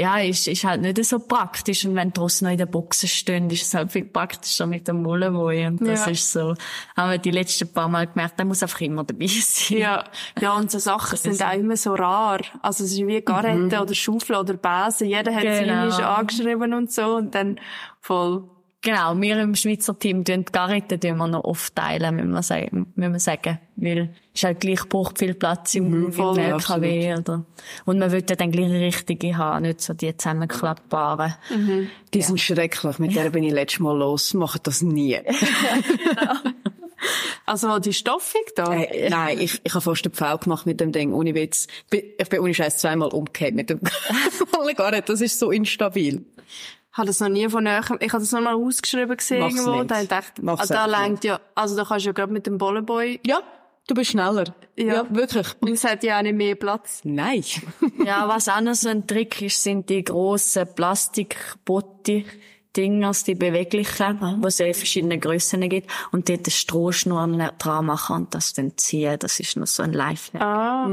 [0.00, 1.84] Ja, ist, ist halt nicht so praktisch.
[1.84, 5.02] Und wenn draussen noch in der Boxen stehen, ist es halt viel praktischer mit dem
[5.02, 5.66] Mullenboy.
[5.66, 6.12] Und das Ja.
[6.12, 6.54] ist so,
[6.96, 9.78] haben wir die letzten paar Mal gemerkt, der muss einfach immer dabei sein.
[9.78, 10.04] Ja,
[10.40, 12.40] ja, und so Sachen sind auch immer so rar.
[12.62, 15.08] Also es ist wie Garette oder Schaufel oder Besen.
[15.08, 15.90] Jeder hat Genau.
[15.90, 17.58] seine angeschrieben und so und dann
[18.00, 18.44] voll.
[18.80, 22.42] Genau, wir im Schweizer Team tun die Garreten tun wir noch oft teilen, müssen wir
[22.44, 23.58] sagen, müssen wir sagen.
[23.74, 27.44] Weil, es ist halt gleich braucht viel Platz im, im voll, LKW, oder?
[27.86, 31.34] Und man will ja dann gleich richtige haben, nicht so die zusammenklappbaren.
[32.14, 33.00] Die sind schrecklich.
[33.00, 34.32] Mit der bin ich letztes Mal los.
[34.34, 35.18] Machen das nie.
[37.46, 38.74] Also die Stoffung da.
[38.74, 41.66] Äh, nein, ich, ich habe fast den Pfau gemacht mit dem Ding, ohne Witz.
[41.88, 43.80] Bin- Ich bin ohne Scheiß zweimal umgekehrt mit dem
[44.76, 45.08] gar nicht.
[45.08, 46.24] Das ist so instabil.
[46.98, 49.54] Ich habe das noch nie von näher, ich habe das noch mal ausgeschrieben gesehen Mach's
[49.54, 50.10] irgendwo, nicht.
[50.10, 52.44] da hab ich Mach's ah, da lenkt ja, also da kannst du ja gerade mit
[52.44, 53.40] dem Bollenboy, Ja,
[53.86, 54.52] du bist schneller.
[54.76, 55.06] Ja.
[55.08, 55.46] wirklich.
[55.60, 57.02] und es hat ja auch nicht mehr Platz.
[57.04, 57.44] Nein.
[58.04, 62.26] Ja, was auch noch so ein Trick ist, sind die grossen Plastikbotti.
[62.76, 67.26] Dingers, die beweglichen, wo es ja in verschiedenen Grössen gibt, und dort eine Strohschnur
[67.58, 69.18] dran machen und das dann ziehen.
[69.18, 70.42] Das ist noch so ein Lifehack.
[70.42, 70.90] Ah.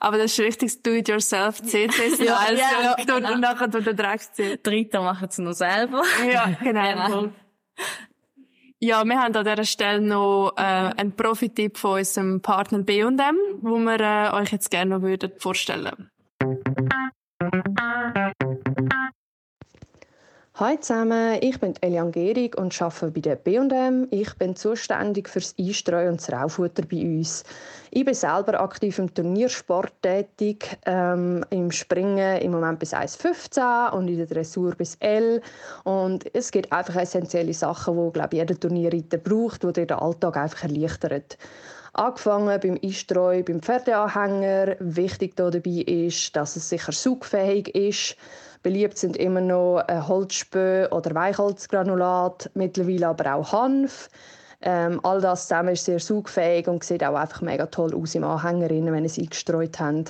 [0.00, 2.24] Aber das ist richtig do-it-yourself CC-Style.
[2.24, 4.58] Ja, ja, so, und nachher du den Dreck ziehen.
[4.64, 6.02] Die Ritter machen es noch selber.
[6.30, 6.82] Ja, genau.
[6.82, 7.32] Genau.
[8.84, 13.78] Ja, wir haben an dieser Stelle noch äh, einen Profi-Tipp von unserem Partner B&M, wo
[13.78, 16.10] wir äh, euch jetzt gerne noch würden vorstellen
[20.56, 24.06] Hi zusammen, ich bin Elian Gehrig und arbeite bei der B&M.
[24.10, 27.42] Ich bin zuständig für das Einstreuen und das Raufutter bei uns.
[27.90, 34.08] Ich bin selber aktiv im Turniersport tätig, ähm, im Springen im Moment bis 1,15 und
[34.08, 35.40] in der Dressur bis L.
[35.84, 40.36] Und es gibt einfach essentielle Sachen, die glaube ich, jeder Turnierreiter braucht, die den Alltag
[40.36, 41.38] einfach erleichtert.
[41.94, 44.76] Angefangen beim Einstreuen, beim Pferdeanhänger.
[44.80, 48.16] Wichtig dabei ist, dass es sicher saugfähig ist.
[48.62, 54.08] Beliebt sind immer noch Holzspö oder Weichholzgranulat, mittlerweile aber auch Hanf.
[54.62, 58.24] Ähm, all das zusammen ist sehr saugfähig und sieht auch einfach mega toll aus im
[58.24, 60.04] Anhänger, wenn sie eingestreut haben.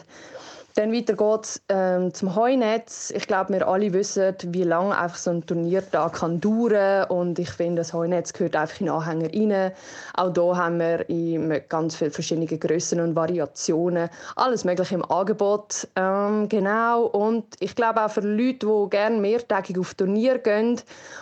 [0.75, 3.13] Dann weiter geht's ähm, zum Heunetz.
[3.15, 7.51] Ich glaube, wir alle wissen, wie lange einfach so ein Turniertag kann dauern und ich
[7.51, 9.73] finde, das Heunetz gehört einfach in Anhänger rein.
[10.15, 15.89] Auch hier haben wir in ganz viele verschiedene Größen und Variationen alles Mögliche im Angebot.
[15.97, 17.05] Ähm, genau.
[17.05, 20.81] Und ich glaube auch für Leute, die gerne mehrtägig auf Turnier gehen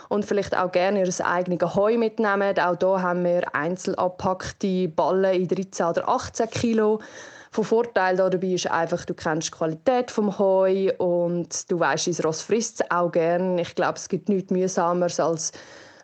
[0.09, 5.35] und vielleicht auch gerne ihr eigenes Heu mitnehmen, auch hier haben wir einzeln abgepackte Ballen
[5.35, 7.01] in 13 oder 18 Kilo.
[7.53, 12.25] Von Vorteil dabei ist einfach, du kennst die Qualität vom Heu und du weißt, dein
[12.25, 13.59] Ross frisst es auch gern.
[13.59, 15.53] Ich glaube, es gibt nichts mühsameres als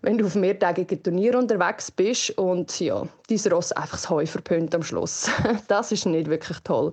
[0.03, 4.75] wenn du auf mehrtägigen Turnier unterwegs bist und ja, dein Ross einfach das Heu verpönt
[4.75, 5.29] am Schluss.
[5.69, 6.93] das ist nicht wirklich toll.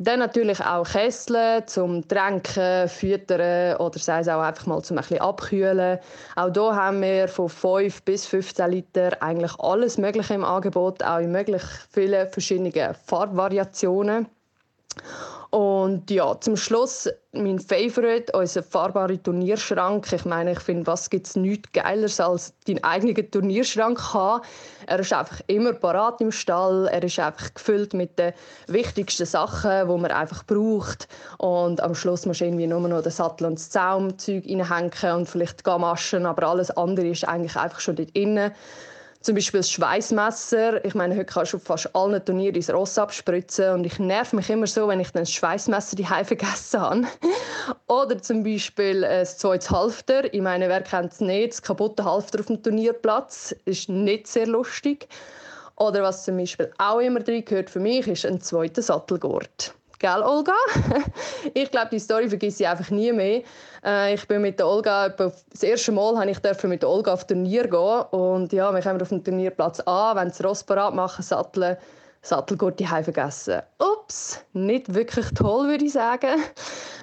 [0.00, 5.18] Dann natürlich auch Kessel zum Tränken, Füttern oder sei es auch einfach mal zum ein
[5.18, 5.98] abkühlen.
[6.36, 11.18] Auch hier haben wir von 5 bis 15 Liter eigentlich alles Mögliche im Angebot, auch
[11.18, 14.28] in möglich vielen verschiedenen Farbvariationen.
[15.50, 20.12] Und ja, zum Schluss mein Favorite, unser fahrbarer Turnierschrank.
[20.12, 24.44] Ich meine, ich finde, was gibt es nichts Geileres als deinen eigenen Turnierschrank haben.
[24.86, 26.88] Er ist einfach immer parat im Stall.
[26.88, 28.32] Er ist einfach gefüllt mit den
[28.66, 31.08] wichtigsten Sachen, die man einfach braucht.
[31.38, 35.26] Und am Schluss musst du irgendwie nur noch den Sattel und das Zaumzeug reinhängen und
[35.26, 38.50] vielleicht die Gamaschen, aber alles andere ist eigentlich einfach schon dort drin.
[39.20, 40.84] Zum Beispiel das Schweißmesser.
[40.84, 44.32] Ich meine, heute kannst du auf fast allen Turnieren ins Ross abspritzen und ich nerv
[44.32, 47.02] mich immer so, wenn ich dann das Schweißmesser die vergessen habe.
[47.88, 50.32] Oder zum Beispiel äh, das zweites Halfter.
[50.32, 51.52] Ich meine, wer kennt es nicht?
[51.52, 55.08] Das kaputte Halfter auf dem Turnierplatz ist nicht sehr lustig.
[55.74, 59.74] Oder was zum Beispiel auch immer drin gehört für mich, ist ein zweiter Sattelgurt.
[59.98, 60.54] Gell, Olga?
[61.54, 63.42] ich glaube, die Story vergesse ich einfach nie mehr.
[63.84, 67.26] Äh, ich bin mit der Olga, das erste Mal habe ich mit der Olga auf
[67.26, 71.76] Turnier gehen und ja, wir kommen auf dem Turnierplatz an, wenn sie Ross machen, satteln
[72.28, 73.62] Sattelgurt die vergessen.
[73.78, 76.28] Ups, nicht wirklich toll, würde ich sagen.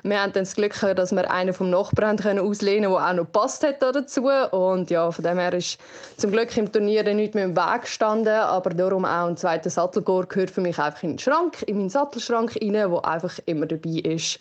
[0.03, 3.31] Wir haben dann das Glück, dass wir einen vom Nachbarn auslehnen können, der auch noch
[3.31, 4.27] passt hat dazu.
[4.51, 5.79] Und ja, von dem her ist
[6.17, 10.29] zum Glück im Turnier nicht mehr im Weg gestanden, aber darum auch ein zweiter Sattelgurt
[10.29, 14.01] gehört für mich einfach in den Schrank, in meinen Sattelschrank rein, der einfach immer dabei
[14.01, 14.37] ist.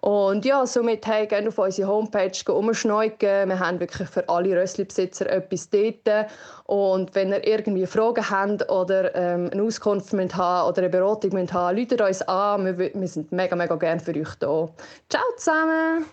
[0.00, 3.48] Und ja, somit hey, gerne auf unsere Homepage umschneuken.
[3.48, 6.28] Wir haben wirklich für alle Rössli-Besitzer etwas dort.
[6.64, 11.78] Und wenn ihr irgendwie Fragen habt oder ähm, eine Auskunft haben oder eine Beratung haben,
[11.78, 12.78] ruft uns an.
[12.78, 14.68] Wir, wir sind mega, mega gerne für euch da.
[15.10, 16.06] Ciao zusammen!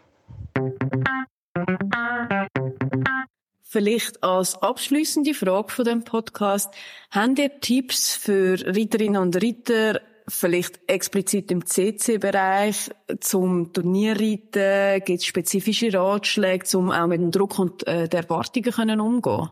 [3.70, 6.74] Vielleicht als abschließende Frage von dem Podcast:
[7.12, 15.04] Habt ihr Tipps für Reiterinnen und Reiter, vielleicht explizit im CC-Bereich zum Turnierreiten?
[15.06, 19.50] Gibt es spezifische Ratschläge, um auch mit dem Druck und äh, den Erwartungen können umgehen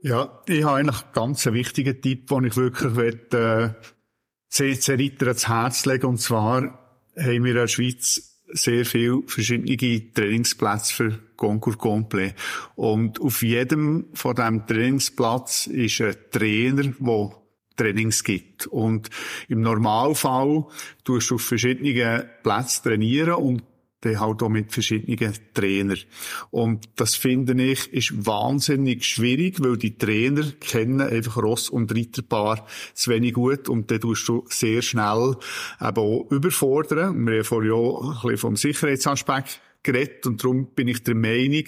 [0.00, 3.70] Ja, ich habe eigentlich einen ganz wichtigen Tipp, den ich wirklich will, äh,
[4.48, 6.62] CC-Reiter ans Herz legen Und zwar
[7.16, 12.34] haben wir in der Schweiz sehr viele verschiedene Trainingsplätze für Concours Complet.
[12.76, 17.43] Und auf jedem von diesem Trainingsplatz ist ein Trainer, der
[17.76, 18.66] Trainings gibt.
[18.66, 19.10] Und
[19.48, 20.64] im Normalfall
[21.04, 23.62] tust du auf verschiedenen Plätzen trainieren und
[24.04, 25.98] dann halt auch mit verschiedenen Trainern.
[26.50, 32.66] Und das finde ich, ist wahnsinnig schwierig, weil die Trainer kennen einfach Ross- und Reiterpaar
[32.92, 35.36] zu wenig gut und dann tust du sehr schnell
[35.80, 37.26] eben auch überfordern.
[37.26, 41.64] Wir haben vorhin auch ein bisschen vom Sicherheitsaspekt geredet und darum bin ich der Meinung,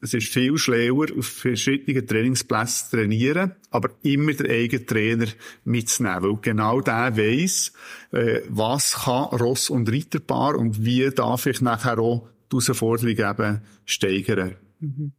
[0.00, 5.26] es ist viel schlauer, auf verschiedenen Trainingsplätzen zu trainieren, aber immer den eigenen Trainer
[5.64, 7.72] mitzunehmen, weil genau der weiss,
[8.12, 13.60] äh, was kann Ross- und Reiterpaar und wie darf ich nachher auch die Herausforderung eben
[13.84, 14.56] steigern.
[14.80, 15.12] Mhm.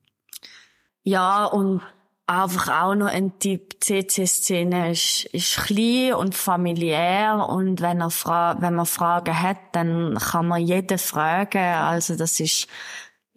[1.03, 1.81] Ja, und
[2.29, 8.75] einfach auch noch ein Tipp, CC-Szene ist, ist klein und familiär und wenn, er wenn
[8.75, 11.57] man Fragen hat, dann kann man jeden fragen.
[11.57, 12.67] Also das ist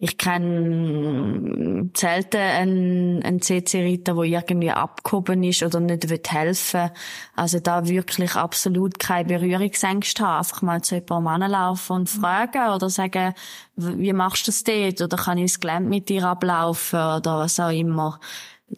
[0.03, 6.91] ich kenne selten einen, einen CC-Ritter, der irgendwie abgehoben ist oder nicht helfen will.
[7.37, 10.39] Also da wirklich absolut keine Berührungsängste haben.
[10.39, 13.33] Einfach mal zu jemandem anlaufen und fragen oder sagen,
[13.77, 15.01] wie machst du das dort?
[15.01, 16.99] Oder kann ich das Gelände mit dir ablaufen?
[16.99, 18.19] Oder was auch immer.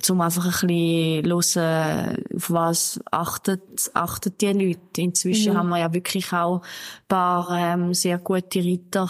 [0.07, 5.01] Um einfach ein bisschen hören, auf was achtet, achtet die Leute.
[5.01, 5.57] Inzwischen mhm.
[5.57, 9.09] haben wir ja wirklich auch ein paar ähm, sehr gute Ritter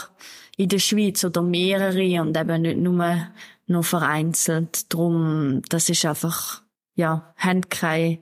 [0.58, 3.28] in der Schweiz oder mehrere und eben nicht nur
[3.68, 4.94] nur vereinzelt.
[4.94, 6.62] Drum, das ist einfach,
[6.96, 8.20] ja, haben keine,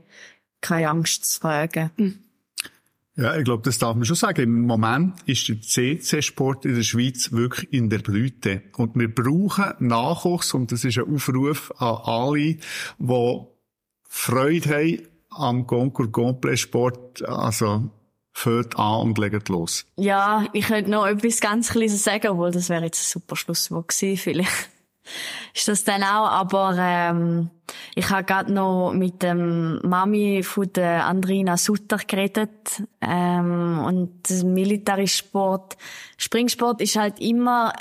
[0.61, 1.91] keine Angst zu fragen.
[1.97, 2.19] Mhm.
[3.15, 4.41] Ja, ich glaube, das darf man schon sagen.
[4.41, 8.63] Im Moment ist der CC-Sport in der Schweiz wirklich in der Blüte.
[8.75, 12.57] Und wir brauchen Nachwuchs, und das ist ein Aufruf an alle,
[12.97, 13.47] die
[14.09, 17.23] Freude haben am Concours Complet Sport.
[17.23, 17.91] Also,
[18.33, 19.85] fällt an und legt los.
[19.95, 23.87] Ja, ich könnte noch etwas ganz Kleines sagen, obwohl das wäre jetzt ein super Schlusswort
[23.87, 24.69] gewesen, vielleicht.
[25.53, 27.49] Ist das dann auch, aber ähm,
[27.93, 35.77] ich habe gerade noch mit dem Mami von der Andrina Sutter geredet ähm, und Militärsport,
[36.17, 37.73] Springsport ist halt immer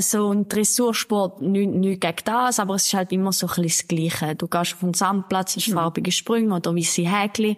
[0.00, 3.88] so ein Dressursport, nicht, nicht gegen das, aber es ist halt immer so ein bisschen
[3.88, 4.34] das Gleiche.
[4.34, 7.56] Du gehst auf den Sandplatz, hast farbige Sprünge oder weisse Häkchen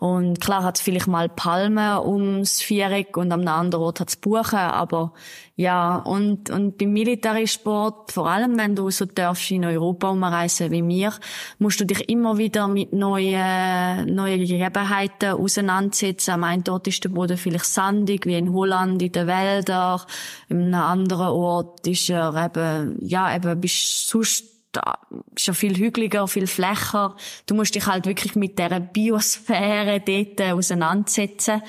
[0.00, 4.16] und klar hat es vielleicht mal Palmen ums Viereck und am anderen Ort hat es
[4.16, 5.12] Buchen, aber
[5.56, 10.80] ja, und, und beim Militärsport, vor allem wenn du so darfst in Europa umreisen wie
[10.80, 11.12] mir,
[11.58, 16.30] musst du dich immer wieder mit neuen, neuen Gegebenheiten auseinandersetzen.
[16.30, 20.00] Am einen Ort ist der Boden vielleicht sandig, wie in Holland, in den Wäldern.
[20.48, 24.98] Einem anderen Ort ist er eben, ja, eben, bist sonst da
[25.34, 27.16] ist ja viel hügeliger, viel flächer.
[27.46, 31.62] Du musst dich halt wirklich mit der Biosphäre dort auseinandersetzen.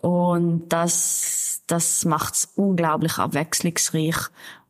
[0.00, 4.16] Und das, das macht's unglaublich abwechslungsreich.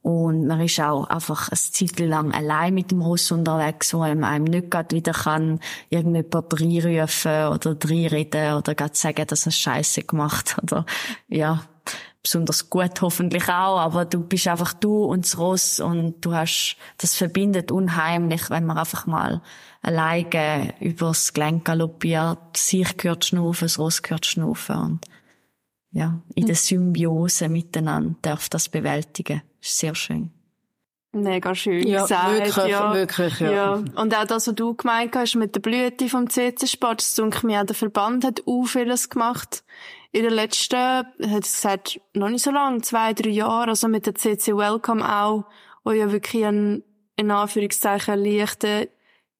[0.02, 4.22] Und man ist auch einfach eine Zeit lang allein mit dem Ross unterwegs, wo man
[4.22, 10.02] einem nicht gerade wieder kann, irgendjemand reinrufen oder reinreden oder gerade sagen, dass er Scheiße
[10.02, 10.84] gemacht oder,
[11.28, 11.64] ja
[12.24, 16.76] besonders gut hoffentlich auch, aber du bist einfach du und das Ross und du hast,
[16.98, 19.42] das verbindet unheimlich, wenn man einfach mal
[19.82, 25.00] alleine übers Gelenk galoppiert, sich gehört schnaufen, das Ross gehört schnaufen und
[25.92, 29.42] ja, in der Symbiose miteinander darf das bewältigen.
[29.62, 30.32] Ist sehr schön.
[31.12, 32.32] Mega schön ja, gesagt.
[32.32, 33.50] Wirklich, ja, wirklich, ja.
[33.52, 33.72] ja.
[33.74, 37.60] Und auch das, was du gemeint hast mit der Blüte vom CC-Sport, das denke mir
[37.60, 39.62] auch, der Verband hat auch vieles gemacht
[40.14, 44.06] in den letzten, hat es gesagt, noch nicht so lang, zwei, drei Jahre, also mit
[44.06, 45.44] der CC Welcome auch,
[45.82, 46.84] wo ja wirklich ein,
[47.16, 48.86] in Anführungszeichen, leichten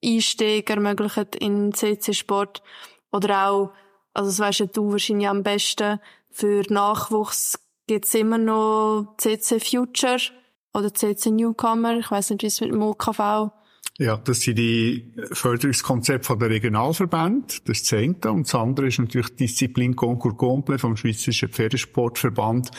[0.05, 2.61] Einstieg ermöglicht in CC-Sport.
[3.13, 3.73] Oder auch,
[4.15, 6.01] also das weisst du wahrscheinlich am besten,
[6.33, 7.57] für Nachwuchs
[7.87, 10.19] gibt's immer noch CC Future
[10.73, 13.53] oder CC Newcomer, ich weiß nicht, wie es mit dem OKV
[13.99, 17.55] ja, das sind die Förderungskonzepte der Regionalverbände.
[17.65, 18.17] Das eine.
[18.25, 22.71] Und das andere ist natürlich Disziplin Concours Complet vom Schweizerischen Pferdesportverband.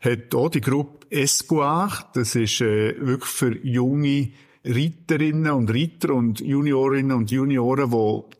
[0.00, 1.90] Hat auch die Gruppe Espoir.
[2.14, 4.30] Das ist äh, wirklich für junge
[4.64, 7.90] Reiterinnen und Reiter und Juniorinnen und Junioren,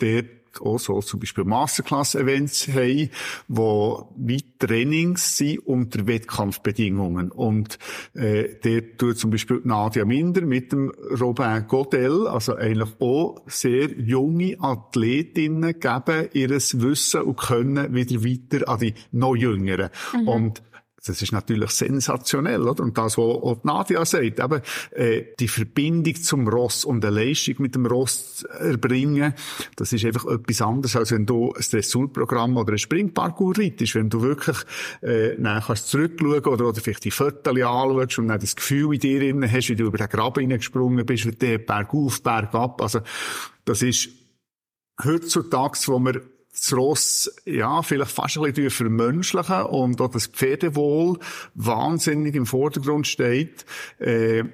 [0.01, 3.11] die dort auch so zum Beispiel Masterclass-Events haben,
[3.49, 7.31] wo wie Trainings sind unter Wettkampfbedingungen.
[7.31, 7.79] Und
[8.15, 10.91] äh, der tut zum Beispiel Nadia Minder mit dem
[11.21, 18.69] Robin Godel, also eigentlich auch sehr junge Athletinnen geben ihres Wissen und Können wieder weiter
[18.69, 19.91] an die noch Jüngeren.
[20.13, 20.29] Mhm.
[20.29, 20.63] Und
[21.09, 22.83] das ist natürlich sensationell, oder?
[22.83, 24.61] Und das, was auch Nadia sagt, eben,
[24.93, 29.35] äh, die Verbindung zum Ross und eine Leistung mit dem Ross erbringen,
[29.77, 33.95] das ist einfach etwas anderes, als wenn du ein Dressurprogramm oder ein Springparcours reitest.
[33.95, 34.59] Wenn du wirklich,
[35.03, 39.01] äh, dann kannst zurückschauen oder, oder vielleicht die Fotos anschaust und dann das Gefühl in
[39.01, 42.81] dir drin hast, wie du über den Graben hineingesprungen bist, wie der bergauf, bergab.
[42.83, 43.01] Also,
[43.65, 44.09] das ist
[45.03, 46.23] heutzutage, wo wir
[46.57, 51.19] das Ross, ja, vielleicht fast ein bisschen vermenschlichen und auch das Pferdewohl
[51.55, 53.67] wahnsinnig im Vordergrund steht,
[53.99, 54.45] äh,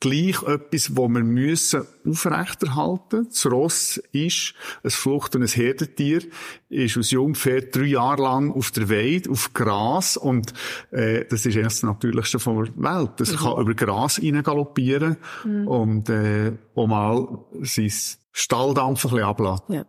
[0.00, 3.28] gleich etwas, wo wir müssen aufrechterhalten.
[3.28, 6.22] Das Ross ist ein Flucht- und ein Herdentier,
[6.68, 10.52] ist aus Jungpferd drei Jahre lang auf der Weide, auf Gras und
[10.90, 13.12] äh, das ist eigentlich das Natürlichste von der Welt.
[13.18, 13.36] Das mhm.
[13.36, 15.68] kann über Gras galoppieren mhm.
[15.68, 17.92] und äh, auch mal sein
[18.32, 19.74] Stalldampf ein bisschen ablassen.
[19.74, 19.84] Ja.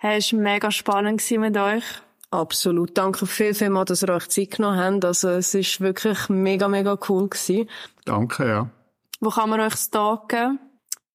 [0.00, 1.82] Hey, es war mega spannend mit euch.
[2.30, 2.96] Absolut.
[2.96, 5.04] Danke viel, viel mal, dass ihr euch Zeit genommen habt.
[5.04, 7.68] Also, es ist wirklich mega, mega cool gewesen.
[8.04, 8.70] Danke, ja.
[9.18, 10.60] Wo kann man euch stalken?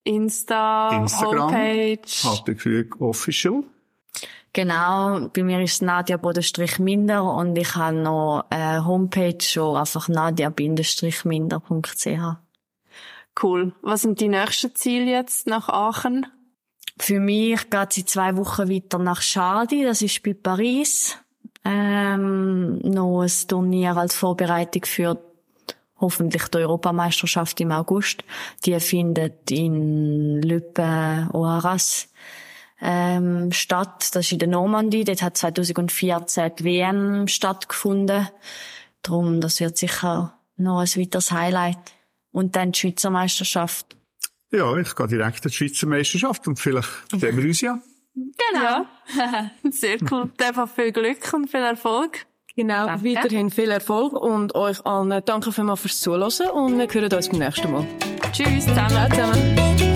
[0.04, 2.02] Insta, Instagram, Homepage?
[2.24, 3.64] Halbkrieg Official.
[4.52, 10.10] Genau, bei mir ist Nadia Bodenstrich Minder und ich habe noch eine Homepage, wo einfach
[10.10, 12.38] nadia-minder.ch.
[13.42, 13.72] Cool.
[13.82, 16.28] Was sind die nächsten Ziele jetzt nach Aachen?
[17.00, 21.18] Für mich geht es in zwei Wochen weiter nach Schadi, das ist bei Paris.
[21.66, 25.18] Ähm, noch ein Turnier als Vorbereitung für
[26.00, 28.24] hoffentlich die Europameisterschaft im August.
[28.66, 32.10] Die findet in Lüppe, Oaras
[32.82, 34.10] ähm, statt.
[34.14, 35.06] Das ist in der Normandie.
[35.06, 38.28] Dort hat 2014 die WM stattgefunden.
[39.02, 41.94] Darum, das wird sicher noch ein weiteres Highlight.
[42.32, 43.96] Und dann die Schweizer Meisterschaft.
[44.54, 47.80] Ja, ich gehe direkt an die Schweizer Meisterschaft und vielleicht sehen wir uns ja.
[48.14, 48.86] Genau.
[49.18, 49.52] Ja.
[49.72, 50.32] Sehr cool.
[50.40, 52.28] Einfach viel Glück und viel Erfolg.
[52.56, 53.04] Genau, danke.
[53.04, 57.40] weiterhin viel Erfolg und euch allen danke vielmals fürs Zuhören und wir hören uns beim
[57.40, 57.88] nächsten Mal.
[58.32, 59.12] Tschüss zusammen.
[59.12, 59.93] Ciao zusammen.